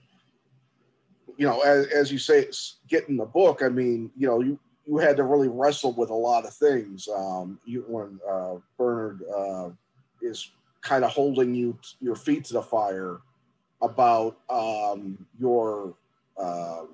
you 1.37 1.45
know 1.45 1.61
as, 1.61 1.87
as 1.87 2.11
you 2.11 2.17
say 2.17 2.47
get 2.87 3.07
in 3.09 3.17
the 3.17 3.25
book 3.25 3.61
i 3.63 3.69
mean 3.69 4.09
you 4.17 4.27
know 4.27 4.39
you 4.41 4.59
you 4.85 4.97
had 4.97 5.17
to 5.17 5.23
really 5.23 5.49
wrestle 5.49 5.93
with 5.93 6.09
a 6.09 6.13
lot 6.13 6.45
of 6.45 6.53
things 6.53 7.07
um 7.15 7.59
you 7.65 7.83
when 7.87 8.19
uh 8.29 8.55
bernard 8.77 9.21
uh 9.35 9.69
is 10.21 10.49
kind 10.81 11.03
of 11.03 11.11
holding 11.11 11.53
you 11.55 11.77
your 11.99 12.15
feet 12.15 12.45
to 12.45 12.53
the 12.53 12.61
fire 12.61 13.19
about 13.81 14.37
um, 14.49 15.25
your 15.39 15.95
um 16.37 16.89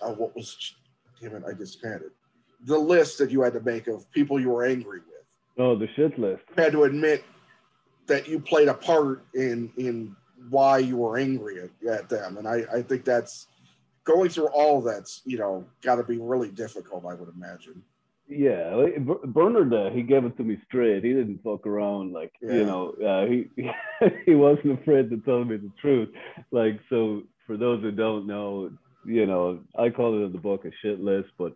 uh, 0.00 0.12
what 0.12 0.34
was 0.34 0.74
damn 1.20 1.34
it 1.36 1.44
I 1.48 1.52
just 1.52 1.82
had 1.82 2.02
it 2.02 2.12
the 2.64 2.78
list 2.78 3.18
that 3.18 3.30
you 3.30 3.42
had 3.42 3.52
to 3.54 3.60
make 3.60 3.86
of 3.88 4.10
people 4.12 4.40
you 4.40 4.50
were 4.50 4.64
angry 4.64 5.00
with. 5.00 5.24
Oh, 5.58 5.76
the 5.76 5.88
shit 5.94 6.18
list. 6.18 6.42
You 6.56 6.62
had 6.62 6.72
to 6.72 6.84
admit 6.84 7.24
that 8.06 8.28
you 8.28 8.40
played 8.40 8.68
a 8.68 8.74
part 8.74 9.24
in 9.34 9.72
in 9.76 10.16
why 10.50 10.78
you 10.78 10.96
were 10.96 11.18
angry 11.18 11.60
at, 11.60 11.88
at 11.88 12.08
them, 12.08 12.36
and 12.36 12.48
I 12.48 12.64
I 12.72 12.82
think 12.82 13.04
that's 13.04 13.48
going 14.04 14.30
through 14.30 14.48
all 14.48 14.78
of 14.78 14.84
that's 14.84 15.22
you 15.24 15.38
know 15.38 15.64
got 15.82 15.96
to 15.96 16.04
be 16.04 16.18
really 16.18 16.50
difficult. 16.50 17.04
I 17.04 17.14
would 17.14 17.32
imagine. 17.34 17.82
Yeah, 18.36 18.74
like, 18.74 19.04
Ber- 19.04 19.26
Bernard, 19.26 19.72
uh, 19.74 19.90
he 19.90 20.02
gave 20.02 20.24
it 20.24 20.36
to 20.36 20.44
me 20.44 20.58
straight. 20.66 21.04
He 21.04 21.12
didn't 21.12 21.42
fuck 21.42 21.66
around. 21.66 22.12
Like 22.12 22.32
Yeah. 22.40 22.54
you 22.54 22.64
know, 22.66 22.92
uh, 23.04 23.26
he 23.26 23.48
he 24.26 24.34
wasn't 24.34 24.80
afraid 24.80 25.10
to 25.10 25.18
tell 25.18 25.44
me 25.44 25.56
the 25.56 25.70
truth. 25.80 26.08
Like 26.50 26.78
so, 26.88 27.22
for 27.46 27.56
those 27.56 27.82
who 27.82 27.90
don't 27.90 28.26
know, 28.26 28.70
you 29.04 29.26
know, 29.26 29.60
I 29.78 29.90
call 29.90 30.14
it 30.20 30.24
in 30.26 30.32
the 30.32 30.38
book 30.38 30.64
a 30.64 30.70
shit 30.82 31.00
list. 31.00 31.28
But 31.38 31.54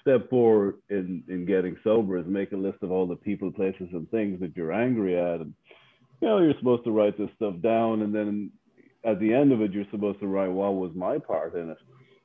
step 0.00 0.30
four 0.30 0.76
in 0.90 1.22
in 1.28 1.44
getting 1.44 1.76
sober 1.84 2.18
is 2.18 2.26
make 2.26 2.52
a 2.52 2.56
list 2.56 2.78
of 2.82 2.90
all 2.90 3.06
the 3.06 3.16
people, 3.16 3.50
places, 3.52 3.88
and 3.92 4.10
things 4.10 4.40
that 4.40 4.56
you're 4.56 4.72
angry 4.72 5.18
at, 5.18 5.40
and 5.40 5.52
you 6.20 6.28
know, 6.28 6.38
you're 6.38 6.58
supposed 6.58 6.84
to 6.84 6.90
write 6.90 7.16
this 7.18 7.30
stuff 7.36 7.54
down, 7.62 8.02
and 8.02 8.14
then 8.14 8.50
at 9.04 9.20
the 9.20 9.32
end 9.32 9.52
of 9.52 9.60
it, 9.62 9.72
you're 9.72 9.84
supposed 9.90 10.20
to 10.20 10.26
write 10.26 10.50
what 10.50 10.74
was 10.74 10.90
my 10.94 11.18
part 11.18 11.54
in 11.54 11.70
it. 11.70 11.78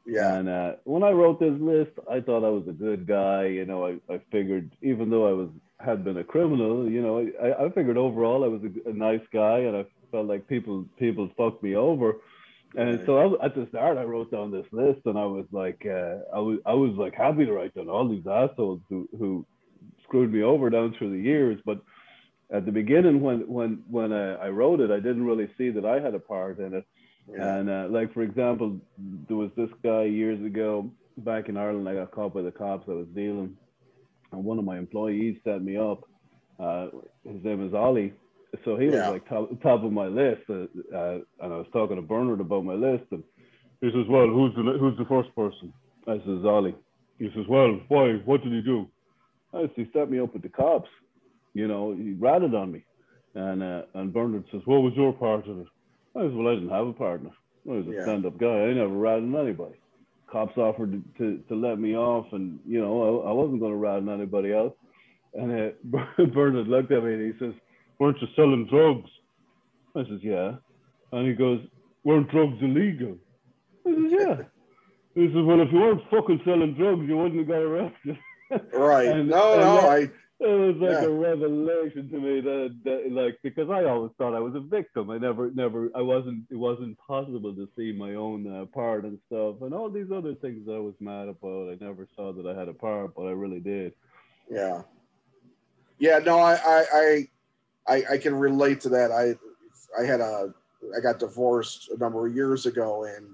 Yeah, 0.05 0.37
And 0.37 0.49
uh, 0.49 0.73
when 0.85 1.03
I 1.03 1.11
wrote 1.11 1.39
this 1.39 1.59
list, 1.59 1.91
I 2.09 2.21
thought 2.21 2.45
I 2.45 2.49
was 2.49 2.67
a 2.67 2.73
good 2.73 3.07
guy. 3.07 3.45
You 3.47 3.65
know, 3.65 3.87
I, 3.87 4.13
I 4.13 4.21
figured 4.31 4.75
even 4.81 5.09
though 5.09 5.27
I 5.27 5.33
was 5.33 5.49
had 5.79 6.03
been 6.03 6.17
a 6.17 6.23
criminal, 6.23 6.89
you 6.89 7.01
know, 7.01 7.27
I, 7.41 7.65
I 7.65 7.69
figured 7.71 7.97
overall 7.97 8.43
I 8.43 8.47
was 8.47 8.61
a, 8.63 8.89
a 8.89 8.93
nice 8.93 9.25
guy, 9.33 9.59
and 9.59 9.75
I 9.75 9.85
felt 10.11 10.27
like 10.27 10.47
people 10.47 10.85
people 10.97 11.29
fucked 11.37 11.63
me 11.63 11.75
over. 11.75 12.15
And 12.75 12.99
Right. 12.99 13.05
so 13.05 13.17
I, 13.39 13.45
at 13.45 13.55
the 13.55 13.67
start, 13.69 13.97
I 13.97 14.03
wrote 14.03 14.31
down 14.31 14.51
this 14.51 14.65
list, 14.71 15.01
and 15.05 15.17
I 15.17 15.25
was 15.25 15.45
like, 15.51 15.85
uh, 15.85 16.17
I 16.33 16.39
was 16.39 16.59
I 16.65 16.73
was 16.73 16.93
like 16.97 17.15
happy 17.15 17.45
to 17.45 17.53
write 17.53 17.73
down 17.73 17.89
all 17.89 18.07
these 18.09 18.27
assholes 18.27 18.81
who 18.89 19.09
who 19.17 19.45
screwed 20.03 20.31
me 20.31 20.41
over 20.43 20.69
down 20.69 20.93
through 20.97 21.11
the 21.11 21.21
years. 21.23 21.59
But 21.65 21.81
at 22.51 22.65
the 22.65 22.71
beginning, 22.71 23.21
when 23.21 23.47
when 23.47 23.83
when 23.89 24.13
I, 24.13 24.35
I 24.35 24.49
wrote 24.49 24.79
it, 24.81 24.91
I 24.91 24.99
didn't 24.99 25.25
really 25.25 25.49
see 25.57 25.69
that 25.71 25.85
I 25.85 25.99
had 25.99 26.15
a 26.15 26.19
part 26.19 26.59
in 26.59 26.73
it. 26.73 26.85
Yeah, 27.31 27.55
And 27.57 27.69
uh, 27.69 27.87
like 27.89 28.13
for 28.13 28.21
example, 28.21 28.79
there 29.27 29.37
was 29.37 29.51
this 29.55 29.69
guy 29.83 30.03
years 30.03 30.43
ago 30.45 30.91
back 31.17 31.49
in 31.49 31.57
Ireland. 31.57 31.87
I 31.87 31.95
got 31.95 32.11
caught 32.11 32.33
by 32.33 32.41
the 32.41 32.51
cops. 32.51 32.87
I 32.89 32.93
was 32.93 33.07
dealing, 33.15 33.55
and 34.31 34.43
one 34.43 34.59
of 34.59 34.65
my 34.65 34.77
employees 34.77 35.37
set 35.43 35.63
me 35.63 35.77
up. 35.77 36.03
Uh, 36.59 36.87
his 37.23 37.43
name 37.43 37.65
is 37.65 37.73
Ollie. 37.73 38.13
So 38.63 38.77
he 38.77 38.85
was 38.87 38.95
like 38.95 39.27
top, 39.27 39.49
top 39.63 39.83
of 39.83 39.91
my 39.91 40.05
list, 40.05 40.43
uh, 40.47 40.65
uh, 40.95 41.19
and 41.41 41.53
I 41.53 41.57
was 41.57 41.65
talking 41.73 41.95
to 41.95 42.03
Bernard 42.03 42.39
about 42.39 42.63
my 42.63 42.75
list, 42.75 43.05
and 43.11 43.23
he 43.81 43.89
says, 43.89 44.05
"Well, 44.07 44.27
who's 44.27 44.53
the 44.55 44.77
who's 44.79 44.97
the 44.97 45.05
first 45.05 45.33
person?" 45.35 45.73
I 46.07 46.17
says, 46.19 46.45
"Ollie." 46.45 46.75
He 47.17 47.29
says, 47.35 47.45
"Well, 47.49 47.79
why? 47.87 48.13
What 48.25 48.43
did 48.43 48.53
he 48.53 48.61
do?" 48.61 48.87
I 49.53 49.61
said, 49.61 49.71
"He 49.75 49.87
set 49.91 50.11
me 50.11 50.19
up 50.19 50.33
with 50.33 50.43
the 50.43 50.49
cops. 50.49 50.89
You 51.55 51.67
know, 51.67 51.93
he 51.95 52.13
ratted 52.13 52.53
on 52.53 52.71
me." 52.71 52.85
And 53.33 53.63
uh, 53.63 53.83
and 53.95 54.13
Bernard 54.13 54.45
says, 54.51 54.61
"What 54.65 54.83
was 54.83 54.93
your 54.95 55.13
part 55.13 55.47
of 55.47 55.59
it?" 55.61 55.67
I 56.15 56.21
said, 56.21 56.35
"Well, 56.35 56.47
I 56.47 56.55
didn't 56.55 56.69
have 56.69 56.87
a 56.87 56.93
partner. 56.93 57.31
I 57.67 57.71
was 57.71 57.87
a 57.87 57.91
Yeah. 57.91 58.03
stand-up 58.03 58.37
guy. 58.37 58.47
I 58.67 58.73
never 58.73 58.89
ratted 58.93 59.23
on 59.23 59.35
anybody. 59.47 59.75
Cops 60.27 60.57
offered 60.57 60.91
to, 60.91 61.01
to, 61.19 61.37
to 61.49 61.55
let 61.55 61.79
me 61.79 61.95
off, 61.95 62.27
and 62.33 62.59
you 62.67 62.81
know, 62.81 63.21
I, 63.23 63.29
I 63.29 63.31
wasn't 63.33 63.59
going 63.59 63.71
to 63.71 63.77
rat 63.77 63.97
on 63.97 64.09
anybody 64.09 64.51
else." 64.53 64.73
And 65.33 65.51
uh, 65.51 66.25
Bernard 66.33 66.67
looked 66.67 66.91
at 66.91 67.03
me 67.03 67.13
and 67.13 67.33
he 67.33 67.39
says, 67.39 67.53
"Weren't 67.99 68.21
you 68.21 68.27
selling 68.35 68.67
drugs?" 68.67 69.09
I 69.95 70.03
says, 70.03 70.19
"Yeah." 70.21 70.55
And 71.11 71.27
he 71.27 71.33
goes, 71.33 71.61
"Weren't 72.03 72.29
drugs 72.29 72.57
illegal?" 72.61 73.17
I 73.87 73.91
says, 73.91 74.11
"Yeah." 74.19 74.35
He 75.15 75.27
says, 75.27 75.43
"Well, 75.45 75.61
if 75.61 75.71
you 75.71 75.79
weren't 75.79 76.01
fucking 76.11 76.41
selling 76.45 76.73
drugs, 76.75 77.07
you 77.07 77.17
wouldn't 77.17 77.39
have 77.39 77.47
got 77.47 77.61
arrested." 77.61 78.17
right. 78.73 79.07
and- 79.15 79.29
no, 79.29 79.53
and 79.53 79.61
no, 79.61 79.75
that- 79.81 79.89
I 79.89 80.09
It 80.45 80.59
was 80.59 80.75
like 80.75 80.91
Yeah. 81.01 81.05
a 81.05 81.09
revelation 81.09 82.09
to 82.09 82.19
me 82.19 82.41
that, 82.41 82.77
that, 82.83 83.11
like, 83.11 83.39
because 83.43 83.69
I 83.69 83.85
always 83.85 84.11
thought 84.17 84.35
I 84.35 84.41
was 84.41 84.55
a 84.55 84.59
victim. 84.59 85.09
I 85.09 85.17
never, 85.17 85.49
never, 85.51 85.89
I 85.95 86.01
wasn't. 86.01 86.43
It 86.51 86.57
wasn't 86.57 86.97
possible 86.97 87.55
to 87.55 87.69
see 87.77 87.93
my 87.93 88.15
own 88.15 88.45
uh, 88.45 88.65
part 88.65 89.05
and 89.05 89.17
stuff, 89.27 89.61
and 89.61 89.73
all 89.73 89.89
these 89.89 90.11
other 90.11 90.35
things 90.35 90.67
I 90.67 90.79
was 90.79 90.95
mad 90.99 91.29
about. 91.29 91.69
I 91.71 91.77
never 91.79 92.05
saw 92.15 92.33
that 92.33 92.45
I 92.45 92.59
had 92.59 92.67
a 92.67 92.73
part, 92.73 93.15
but 93.15 93.23
I 93.23 93.31
really 93.31 93.61
did. 93.61 93.93
Yeah. 94.51 94.81
Yeah, 95.97 96.19
no, 96.19 96.39
I, 96.39 96.55
I, 96.55 96.85
I, 96.93 97.27
I, 97.87 98.03
I 98.11 98.17
can 98.17 98.35
relate 98.35 98.81
to 98.81 98.89
that. 98.89 99.11
I, 99.11 99.35
I 99.97 100.05
had 100.05 100.19
a, 100.19 100.53
I 100.97 100.99
got 100.99 101.19
divorced 101.19 101.89
a 101.91 101.97
number 101.97 102.27
of 102.27 102.35
years 102.35 102.65
ago, 102.65 103.05
and 103.05 103.27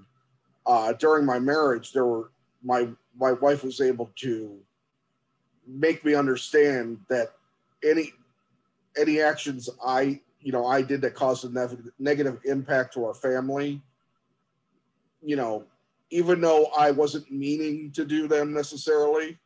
uh, 0.66 0.92
during 0.92 1.26
my 1.26 1.40
marriage, 1.40 1.92
there 1.92 2.06
were 2.06 2.30
my 2.62 2.88
my 3.18 3.32
wife 3.32 3.64
was 3.64 3.80
able 3.80 4.12
to 4.16 4.60
make 5.72 6.04
me 6.04 6.14
understand 6.14 6.98
that 7.08 7.28
any 7.84 8.12
any 8.98 9.20
actions 9.20 9.68
I, 9.84 10.20
you 10.40 10.52
know, 10.52 10.66
I 10.66 10.82
did 10.82 11.00
that 11.02 11.14
caused 11.14 11.44
a 11.44 11.48
nev- 11.48 11.90
negative 11.98 12.40
impact 12.44 12.94
to 12.94 13.04
our 13.04 13.14
family, 13.14 13.80
you 15.22 15.36
know, 15.36 15.64
even 16.10 16.40
though 16.40 16.66
I 16.76 16.90
wasn't 16.90 17.30
meaning 17.30 17.92
to 17.92 18.04
do 18.04 18.26
them 18.26 18.52
necessarily, 18.52 19.38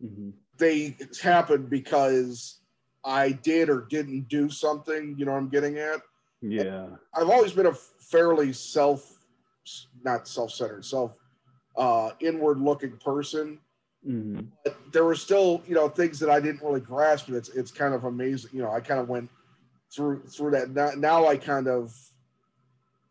hmm 0.00 0.30
they 0.56 0.96
happened 1.20 1.68
because 1.68 2.60
I 3.04 3.32
did 3.32 3.68
or 3.68 3.80
didn't 3.90 4.28
do 4.28 4.48
something. 4.48 5.16
You 5.18 5.24
know 5.24 5.32
what 5.32 5.38
I'm 5.38 5.48
getting 5.48 5.78
at? 5.78 6.00
Yeah. 6.40 6.86
I've 7.12 7.28
always 7.28 7.50
been 7.50 7.66
a 7.66 7.74
fairly 7.74 8.52
self, 8.52 9.18
not 10.04 10.28
self-centered, 10.28 10.84
self, 10.84 11.18
uh, 11.76 12.10
inward-looking 12.20 12.98
person. 12.98 13.58
Hmm 14.04 14.40
But 14.64 14.92
there 14.92 15.04
were 15.04 15.14
still, 15.14 15.62
you 15.66 15.74
know, 15.74 15.88
things 15.88 16.18
that 16.20 16.30
I 16.30 16.40
didn't 16.40 16.62
really 16.62 16.80
grasp. 16.80 17.28
And 17.28 17.36
it's 17.36 17.48
it's 17.50 17.70
kind 17.70 17.94
of 17.94 18.04
amazing. 18.04 18.50
You 18.52 18.62
know, 18.62 18.70
I 18.70 18.80
kind 18.80 19.00
of 19.00 19.08
went 19.08 19.30
through 19.94 20.22
through 20.26 20.52
that. 20.52 20.70
Now, 20.70 20.90
now 20.96 21.26
I 21.26 21.36
kind 21.36 21.68
of 21.68 21.94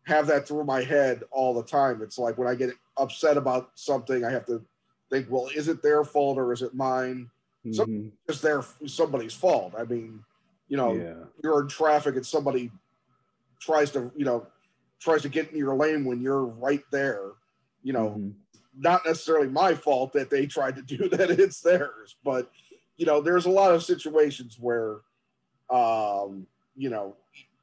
have 0.06 0.26
that 0.26 0.46
through 0.46 0.64
my 0.64 0.82
head 0.82 1.22
all 1.30 1.54
the 1.54 1.62
time. 1.62 2.02
It's 2.02 2.18
like 2.18 2.36
when 2.36 2.48
I 2.48 2.54
get 2.54 2.70
upset 2.96 3.36
about 3.36 3.70
something, 3.74 4.24
I 4.24 4.30
have 4.30 4.46
to 4.46 4.64
think, 5.10 5.28
well, 5.30 5.48
is 5.54 5.68
it 5.68 5.82
their 5.82 6.04
fault 6.04 6.38
or 6.38 6.52
is 6.52 6.62
it 6.62 6.74
mine? 6.74 7.30
Mhm. 7.64 8.12
Is 8.28 8.40
there 8.40 8.62
somebody's 8.86 9.34
fault? 9.34 9.74
I 9.76 9.84
mean, 9.84 10.22
you 10.68 10.76
know, 10.76 10.94
yeah. 10.94 11.24
you're 11.42 11.62
in 11.62 11.68
traffic 11.68 12.16
and 12.16 12.26
somebody 12.26 12.70
tries 13.60 13.90
to, 13.92 14.12
you 14.14 14.24
know, 14.24 14.46
tries 15.00 15.22
to 15.22 15.28
get 15.28 15.50
in 15.50 15.56
your 15.56 15.74
lane 15.74 16.04
when 16.04 16.20
you're 16.20 16.44
right 16.44 16.84
there. 16.90 17.32
You 17.82 17.94
know, 17.94 18.10
Mhm. 18.10 18.34
Not 18.76 19.02
necessarily 19.06 19.48
my 19.48 19.74
fault 19.74 20.12
that 20.14 20.30
they 20.30 20.46
tried 20.46 20.76
to 20.76 20.82
do 20.82 21.08
that; 21.10 21.30
it's 21.30 21.60
theirs. 21.60 22.16
But 22.24 22.50
you 22.96 23.06
know, 23.06 23.20
there's 23.20 23.46
a 23.46 23.50
lot 23.50 23.74
of 23.74 23.82
situations 23.82 24.56
where, 24.60 24.98
um, 25.70 26.46
you 26.76 26.90
know, 26.90 27.16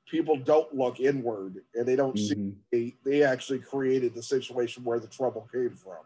people 0.09 0.35
don't 0.35 0.75
look 0.75 0.99
inward 0.99 1.55
and 1.73 1.87
they 1.87 1.95
don't 1.95 2.19
see 2.19 2.35
Mhm. 2.35 2.53
they, 2.71 2.95
they 3.05 3.23
actually 3.23 3.59
created 3.59 4.13
the 4.13 4.21
situation 4.23 4.83
where 4.83 4.99
the 4.99 5.07
trouble 5.07 5.47
came 5.51 5.71
from. 5.75 6.03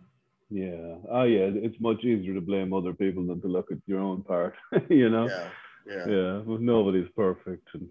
Yeah. 0.52 0.98
Oh, 1.10 1.24
yeah. 1.24 1.50
It's 1.56 1.80
much 1.80 2.04
easier 2.04 2.36
to 2.36 2.42
blame 2.42 2.72
other 2.72 2.94
people 2.94 3.26
than 3.26 3.42
to 3.42 3.48
look 3.48 3.72
at 3.72 3.80
your 3.88 4.00
own 4.00 4.22
part. 4.22 4.56
you 4.90 5.10
know. 5.10 5.28
Yeah, 5.28 5.50
yeah, 5.88 6.08
Yeah. 6.08 6.38
Well, 6.42 6.60
nobody's 6.60 7.10
perfect, 7.16 7.68
and 7.74 7.90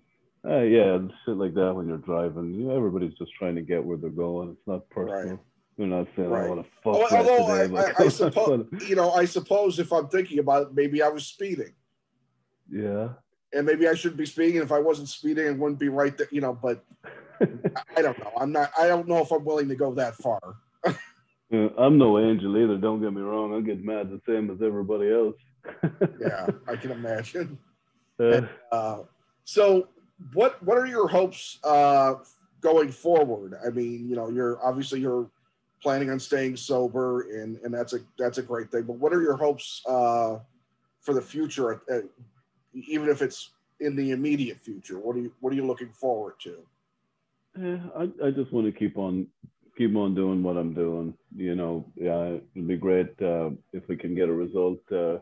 uh, 0.49 0.61
yeah, 0.61 0.95
and 0.95 1.13
shit 1.25 1.37
like 1.37 1.55
that 1.55 1.75
when 1.75 1.89
you're 1.89 1.99
driving. 1.99 2.55
You 2.55 2.67
know, 2.67 2.77
everybody's 2.77 3.15
just 3.15 3.33
trying 3.35 3.57
to 3.57 3.63
get 3.63 3.83
where 3.85 3.97
they're 3.97 4.11
going. 4.11 4.51
It's 4.51 4.67
not 4.69 4.89
personal. 4.91 5.31
Right. 5.37 5.39
You're 5.77 5.89
not 5.89 6.07
saying 6.17 6.31
Right. 6.31 6.47
I 6.47 6.49
want 6.49 6.65
to 6.65 6.71
fuck 6.83 7.11
that 7.11 7.19
Although 7.19 7.47
I, 7.47 7.63
today. 7.67 7.77
I, 7.79 7.83
like, 7.83 8.01
I 8.07 8.09
suppose, 8.09 8.67
you 8.89 8.95
know, 8.97 9.11
I 9.13 9.25
suppose 9.25 9.79
if 9.79 9.93
I'm 9.93 10.09
thinking 10.09 10.39
about 10.39 10.63
it, 10.63 10.69
maybe 10.75 11.03
I 11.03 11.09
was 11.09 11.27
speeding. 11.27 11.75
yeah. 12.71 13.09
and 13.53 13.67
maybe 13.67 13.89
I 13.89 13.95
shouldn't 13.95 14.19
be 14.19 14.27
speeding. 14.27 14.63
If 14.63 14.73
I 14.73 14.79
wasn't 14.79 15.09
speeding, 15.09 15.47
it 15.47 15.59
wouldn't 15.59 15.79
be 15.81 15.89
right 15.89 16.17
there, 16.17 16.29
you 16.31 16.41
know. 16.41 16.55
But 16.61 16.85
I- 17.41 17.49
I 17.97 18.03
don't 18.03 18.19
know. 18.19 18.33
I'm 18.39 18.53
not. 18.53 18.71
I 18.79 18.87
don't 18.87 19.09
know 19.09 19.19
if 19.19 19.31
I'm 19.33 19.45
willing 19.45 19.69
to 19.69 19.75
go 19.77 19.93
that 19.95 20.15
far. 20.17 20.57
I'm 21.53 21.99
no 21.99 22.19
angel 22.19 22.57
either. 22.57 22.77
Don't 22.79 23.01
get 23.01 23.13
me 23.13 23.21
wrong. 23.21 23.55
I 23.55 23.61
get 23.61 23.85
mad 23.85 24.11
the 24.11 24.21
same 24.27 24.51
as 24.51 24.61
everybody 24.63 25.13
else. 25.13 25.37
Yeah, 26.21 26.47
I 26.69 26.77
can 26.77 26.91
imagine. 26.93 27.59
Uh, 28.21 28.43
Uh, 28.73 28.99
so, 29.45 29.89
what 30.33 30.63
what 30.63 30.79
are 30.79 30.87
your 30.87 31.07
hopes 31.09 31.59
uh, 31.65 32.15
going 32.61 32.91
forward? 32.91 33.55
I 33.65 33.71
mean, 33.71 34.09
you 34.09 34.17
know, 34.17 34.29
you're 34.31 34.59
obviously 34.65 35.01
you're 35.01 35.31
planning 35.85 36.11
on 36.11 36.19
staying 36.19 36.57
sober, 36.57 37.31
and 37.43 37.59
and 37.63 37.73
that's 37.73 37.93
a 37.93 37.99
that's 38.19 38.39
a 38.39 38.43
great 38.43 38.73
thing. 38.73 38.85
But 38.85 38.97
what 38.97 39.13
are 39.13 39.23
your 39.23 39.37
hopes 39.37 39.83
uh, 39.87 40.39
for 41.03 41.15
the 41.15 41.23
future? 41.23 41.83
Uh, 41.89 42.09
even 42.73 43.09
if 43.09 43.23
it's 43.23 43.51
in 43.81 43.95
the 43.95 44.11
immediate 44.11 44.59
future, 44.59 44.99
what 44.99 45.15
are 45.15 45.21
you 45.21 45.33
what 45.41 45.53
are 45.53 45.57
you 45.57 45.67
looking 45.67 45.93
forward 45.93 46.35
to? 46.45 46.57
Yeah, 47.61 47.79
I, 47.97 48.27
I 48.27 48.31
just 48.31 48.53
want 48.53 48.67
to 48.67 48.73
keep 48.73 48.97
on 48.97 49.27
keep 49.77 49.95
on 49.95 50.15
doing 50.15 50.43
what 50.43 50.57
I'm 50.57 50.73
doing. 50.73 51.15
You 51.37 51.55
know, 51.55 51.85
yeah, 51.95 52.39
it'd 52.57 52.67
be 52.67 52.77
great 52.77 53.11
uh, 53.21 53.51
if 53.73 53.87
we 53.87 53.97
can 53.97 54.15
get 54.15 54.31
a 54.31 54.33
result 54.33 54.81
uh, 54.91 55.19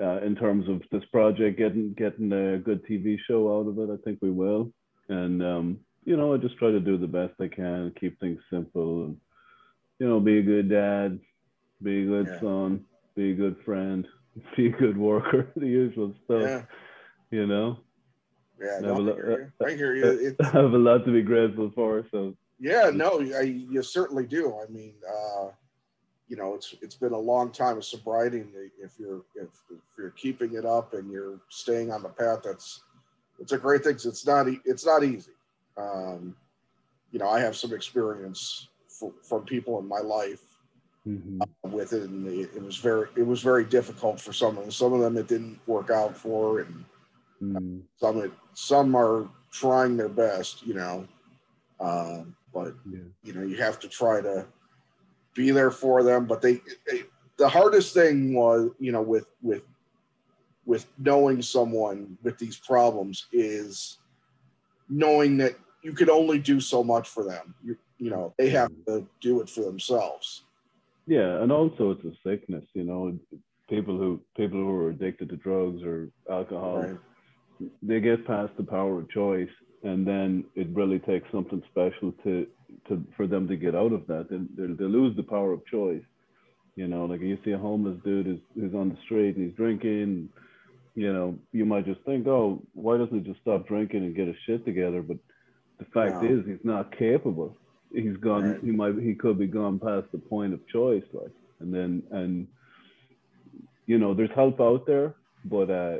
uh, 0.00 0.18
in 0.22 0.34
terms 0.34 0.66
of 0.68 0.82
this 0.90 1.04
project 1.12 1.58
getting 1.58 1.92
getting 1.92 2.32
a 2.32 2.58
good 2.58 2.84
TV 2.86 3.18
show 3.28 3.54
out 3.54 3.68
of 3.68 3.78
it. 3.78 3.92
I 3.92 3.98
think 4.02 4.18
we 4.22 4.30
will, 4.30 4.72
and 5.10 5.42
um, 5.42 5.78
you 6.04 6.16
know, 6.16 6.32
I 6.32 6.38
just 6.38 6.56
try 6.56 6.70
to 6.70 6.80
do 6.80 6.96
the 6.96 7.06
best 7.06 7.34
I 7.38 7.48
can, 7.48 7.92
keep 8.00 8.18
things 8.18 8.40
simple, 8.50 9.04
and 9.04 9.16
you 9.98 10.08
know, 10.08 10.20
be 10.20 10.38
a 10.38 10.42
good 10.42 10.68
dad, 10.68 11.18
be 11.82 12.02
a 12.02 12.06
good 12.06 12.28
Yeah. 12.28 12.40
son, 12.40 12.84
be 13.14 13.32
a 13.32 13.34
good 13.34 13.56
friend, 13.64 14.06
be 14.56 14.66
a 14.66 14.70
good 14.70 14.96
worker, 14.96 15.50
the 15.56 15.66
usual 15.66 16.14
stuff. 16.24 16.42
Yeah, 16.42 16.62
You 17.30 17.46
know, 17.46 17.78
yeah. 18.60 18.76
I 18.78 18.80
No, 18.80 18.88
have 18.94 18.98
lo- 18.98 19.14
hear 19.14 19.52
you. 19.60 19.66
I 19.66 19.70
hear 19.76 19.94
you. 19.94 20.06
It's, 20.28 20.40
I 20.54 20.60
have 20.62 20.72
a 20.72 20.78
lot 20.78 21.04
to 21.04 21.12
be 21.12 21.22
grateful 21.22 21.70
for. 21.74 22.04
So 22.10 22.34
Yeah, 22.58 22.90
no, 22.92 23.20
I, 23.20 23.42
you 23.42 23.82
certainly 23.82 24.26
do. 24.26 24.58
I 24.60 24.70
mean, 24.70 24.94
uh, 25.08 25.48
you 26.28 26.36
know, 26.36 26.54
it's 26.54 26.74
it's 26.80 26.94
been 26.94 27.12
a 27.12 27.18
long 27.18 27.52
time 27.52 27.76
of 27.76 27.84
sobriety, 27.84 28.40
and 28.40 28.50
if 28.80 28.98
you're 28.98 29.22
if, 29.36 29.48
if 29.70 29.78
you're 29.98 30.10
keeping 30.10 30.54
it 30.54 30.64
up 30.64 30.94
and 30.94 31.10
you're 31.10 31.38
staying 31.50 31.92
on 31.92 32.02
the 32.02 32.08
path, 32.08 32.40
that's 32.42 32.80
it's 33.38 33.52
a 33.52 33.58
great 33.58 33.84
thing. 33.84 33.94
It's 33.94 34.26
not 34.26 34.46
it's 34.64 34.86
not 34.86 35.04
easy. 35.04 35.32
Um, 35.76 36.34
you 37.12 37.18
know, 37.18 37.28
I 37.28 37.40
have 37.40 37.56
some 37.56 37.72
experience 37.74 38.68
from 39.22 39.44
people 39.44 39.78
in 39.78 39.86
my 39.88 40.00
life 40.00 40.42
mhm. 41.06 41.40
with 41.62 41.92
it, 41.92 42.02
and 42.02 42.26
it, 42.26 42.50
it 42.54 42.62
was 42.62 42.76
very 42.76 43.08
it 43.16 43.26
was 43.26 43.42
very 43.42 43.64
difficult 43.64 44.20
for 44.20 44.32
some 44.32 44.56
of 44.56 44.62
them. 44.64 44.70
Some 44.70 44.92
of 44.92 45.00
them 45.00 45.16
it 45.16 45.28
didn't 45.28 45.58
work 45.66 45.90
out 45.90 46.16
for, 46.16 46.60
and 46.60 46.84
Mm. 47.42 47.82
some 47.96 48.18
it, 48.18 48.30
some 48.54 48.94
are 48.94 49.28
trying 49.50 49.96
their 49.96 50.08
best. 50.08 50.64
You 50.64 50.74
know, 50.74 51.08
um, 51.80 52.36
but 52.54 52.74
yeah. 52.90 53.00
you 53.22 53.32
know 53.32 53.42
you 53.42 53.56
have 53.56 53.78
to 53.80 53.88
try 53.88 54.20
to 54.20 54.46
be 55.34 55.50
there 55.50 55.72
for 55.72 56.02
them 56.02 56.26
but 56.26 56.40
they, 56.40 56.60
they 56.86 57.02
the 57.36 57.48
hardest 57.48 57.92
thing 57.92 58.32
was 58.34 58.70
you 58.78 58.92
know 58.92 59.02
with 59.02 59.26
with 59.42 59.62
with 60.64 60.86
knowing 60.96 61.42
someone 61.42 62.16
with 62.22 62.38
these 62.38 62.56
problems 62.56 63.26
is 63.32 63.98
knowing 64.88 65.36
that 65.36 65.56
you 65.82 65.92
could 65.92 66.08
only 66.08 66.38
do 66.38 66.60
so 66.60 66.82
much 66.82 67.08
for 67.08 67.24
them 67.24 67.54
you 67.64 67.76
you 67.98 68.10
know 68.10 68.34
they 68.38 68.50
have 68.50 68.70
to 68.86 69.06
do 69.20 69.40
it 69.40 69.48
for 69.48 69.62
themselves 69.62 70.44
Yeah, 71.06 71.42
and 71.42 71.52
also 71.52 71.90
it's 71.90 72.04
a 72.04 72.14
sickness, 72.26 72.64
you 72.72 72.84
know. 72.84 73.18
People 73.68 73.96
who 73.96 74.20
people 74.36 74.58
who 74.58 74.70
are 74.70 74.90
addicted 74.90 75.28
to 75.30 75.36
drugs 75.36 75.82
or 75.82 76.08
alcohol, 76.30 76.82
right 76.82 76.98
they 77.82 78.00
get 78.00 78.26
past 78.26 78.52
the 78.56 78.64
power 78.64 79.00
of 79.00 79.10
choice, 79.10 79.50
and 79.82 80.06
then 80.06 80.44
it 80.54 80.68
really 80.70 80.98
takes 80.98 81.30
something 81.30 81.62
special 81.70 82.12
to 82.24 82.46
to 82.88 83.04
for 83.16 83.26
them 83.26 83.46
to 83.48 83.56
get 83.56 83.74
out 83.74 83.92
of 83.92 84.06
that. 84.06 84.30
And 84.30 84.48
they, 84.56 84.66
they 84.66 84.84
lose 84.84 85.16
the 85.16 85.22
power 85.22 85.52
of 85.52 85.64
choice. 85.66 86.02
You 86.76 86.88
know, 86.88 87.04
like 87.04 87.20
you 87.20 87.38
see 87.44 87.52
a 87.52 87.58
homeless 87.58 87.98
dude 88.04 88.26
who's, 88.26 88.40
who's 88.54 88.74
on 88.74 88.88
the 88.88 88.96
street 89.04 89.36
and 89.36 89.46
he's 89.46 89.56
drinking. 89.56 90.28
You 90.96 91.12
know, 91.12 91.38
you 91.52 91.64
might 91.64 91.86
just 91.86 92.00
think, 92.02 92.26
oh, 92.26 92.62
why 92.72 92.98
doesn't 92.98 93.24
he 93.24 93.28
just 93.28 93.40
stop 93.40 93.66
drinking 93.66 94.04
and 94.04 94.14
get 94.14 94.28
his 94.28 94.36
shit 94.46 94.64
together? 94.64 95.02
But 95.02 95.18
the 95.78 95.84
fact 95.86 96.24
is, 96.24 96.44
he's 96.46 96.64
not 96.64 96.96
capable. 96.96 97.56
He's 97.94 98.16
gone. 98.16 98.50
Right. 98.52 98.60
He 98.62 98.70
might. 98.70 98.98
He 98.98 99.14
could 99.14 99.38
be 99.38 99.46
gone 99.46 99.78
past 99.78 100.06
the 100.12 100.18
point 100.18 100.52
of 100.54 100.66
choice, 100.68 101.04
like. 101.12 101.30
And 101.60 101.72
then, 101.72 102.02
and 102.10 102.46
you 103.86 103.98
know, 103.98 104.12
there's 104.14 104.30
help 104.34 104.60
out 104.60 104.86
there, 104.86 105.14
but 105.44 105.70
uh, 105.70 105.98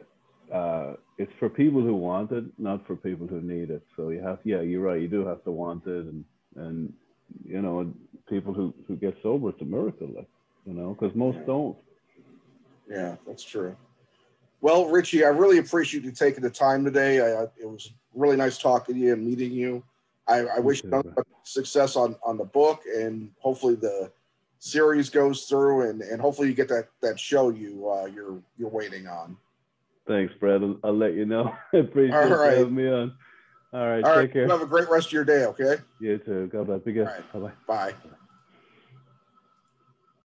uh, 0.55 0.97
it's 1.19 1.33
for 1.39 1.49
people 1.49 1.81
who 1.81 1.95
want 1.95 2.33
it, 2.33 2.45
not 2.59 2.87
for 2.87 2.97
people 2.97 3.27
who 3.27 3.41
need 3.41 3.71
it. 3.71 3.83
So 3.97 4.11
you 4.11 4.21
have, 4.21 4.39
yeah, 4.45 4.61
you're 4.61 4.83
right. 4.83 5.01
You 5.01 5.09
do 5.09 5.25
have 5.27 5.45
to 5.45 5.51
want 5.53 5.87
it, 5.87 6.05
and 6.07 6.25
and 6.57 6.93
you 7.45 7.63
know, 7.63 7.81
and 7.81 7.95
people 8.29 8.53
who 8.53 8.75
who 8.89 8.97
get 8.97 9.17
sober, 9.23 9.51
it's 9.51 9.61
a 9.63 9.65
miracle, 9.65 10.09
like 10.15 10.29
you 10.67 10.75
know, 10.75 10.95
because 10.99 11.15
most 11.15 11.37
Yeah. 11.39 11.47
don't. 11.47 11.77
yeah 12.89 13.17
that's 13.27 13.43
true 13.45 13.75
well 14.61 14.87
richie 14.89 15.25
i 15.25 15.29
really 15.29 15.59
appreciate 15.59 16.05
you 16.05 16.11
taking 16.13 16.43
the 16.43 16.51
time 16.51 16.85
today 16.85 17.21
I, 17.21 17.43
I- 17.45 17.49
it 17.59 17.69
was 17.69 17.93
really 18.15 18.37
nice 18.37 18.59
talking 18.59 18.95
to 18.95 19.01
you 19.01 19.13
and 19.15 19.25
meeting 19.25 19.53
you 19.53 19.83
i, 20.29 20.39
I 20.57 20.59
wish 20.59 20.83
you 20.85 20.91
too, 20.91 21.03
success 21.43 21.97
on 21.97 22.17
on 22.25 22.39
the 22.39 22.45
book 22.45 22.83
and 22.97 23.31
hopefully 23.39 23.75
the 23.75 24.11
series 24.59 25.11
goes 25.11 25.45
through 25.45 25.91
and 25.91 26.01
and 26.03 26.21
hopefully 26.21 26.49
you 26.49 26.55
get 26.55 26.69
that 26.69 26.89
that 27.03 27.21
show 27.21 27.51
you 27.51 27.89
uh 27.91 28.07
you're 28.07 28.43
you're 28.59 28.71
waiting 28.71 29.07
on 29.07 29.37
Thanks, 30.07 30.35
Brad. 30.39 30.63
I'll, 30.63 30.79
I'll 30.85 30.97
let 30.97 31.15
you 31.15 31.25
know. 31.25 31.57
I 31.73 31.79
appreciate 31.79 32.15
All 32.15 32.29
you 32.29 32.37
having 32.37 32.75
me 32.75 32.89
on. 32.89 33.15
All 33.73 33.87
right, 33.89 34.05
all 34.05 34.11
take 34.11 34.17
right 34.17 34.33
care. 34.33 34.45
you 34.45 34.51
have 34.51 34.61
a 34.61 34.67
great 34.67 34.89
rest 34.91 35.07
of 35.09 35.13
your 35.13 35.25
day 35.25 35.47
okay 35.47 35.77
You 35.99 36.19
too. 36.19 36.47
God 36.53 36.67
bless. 36.67 36.83
Be 36.83 36.93
good. 36.93 37.07
Right. 37.07 37.33
Bye 37.33 37.39
bye. 37.67 37.93
bye 37.93 37.95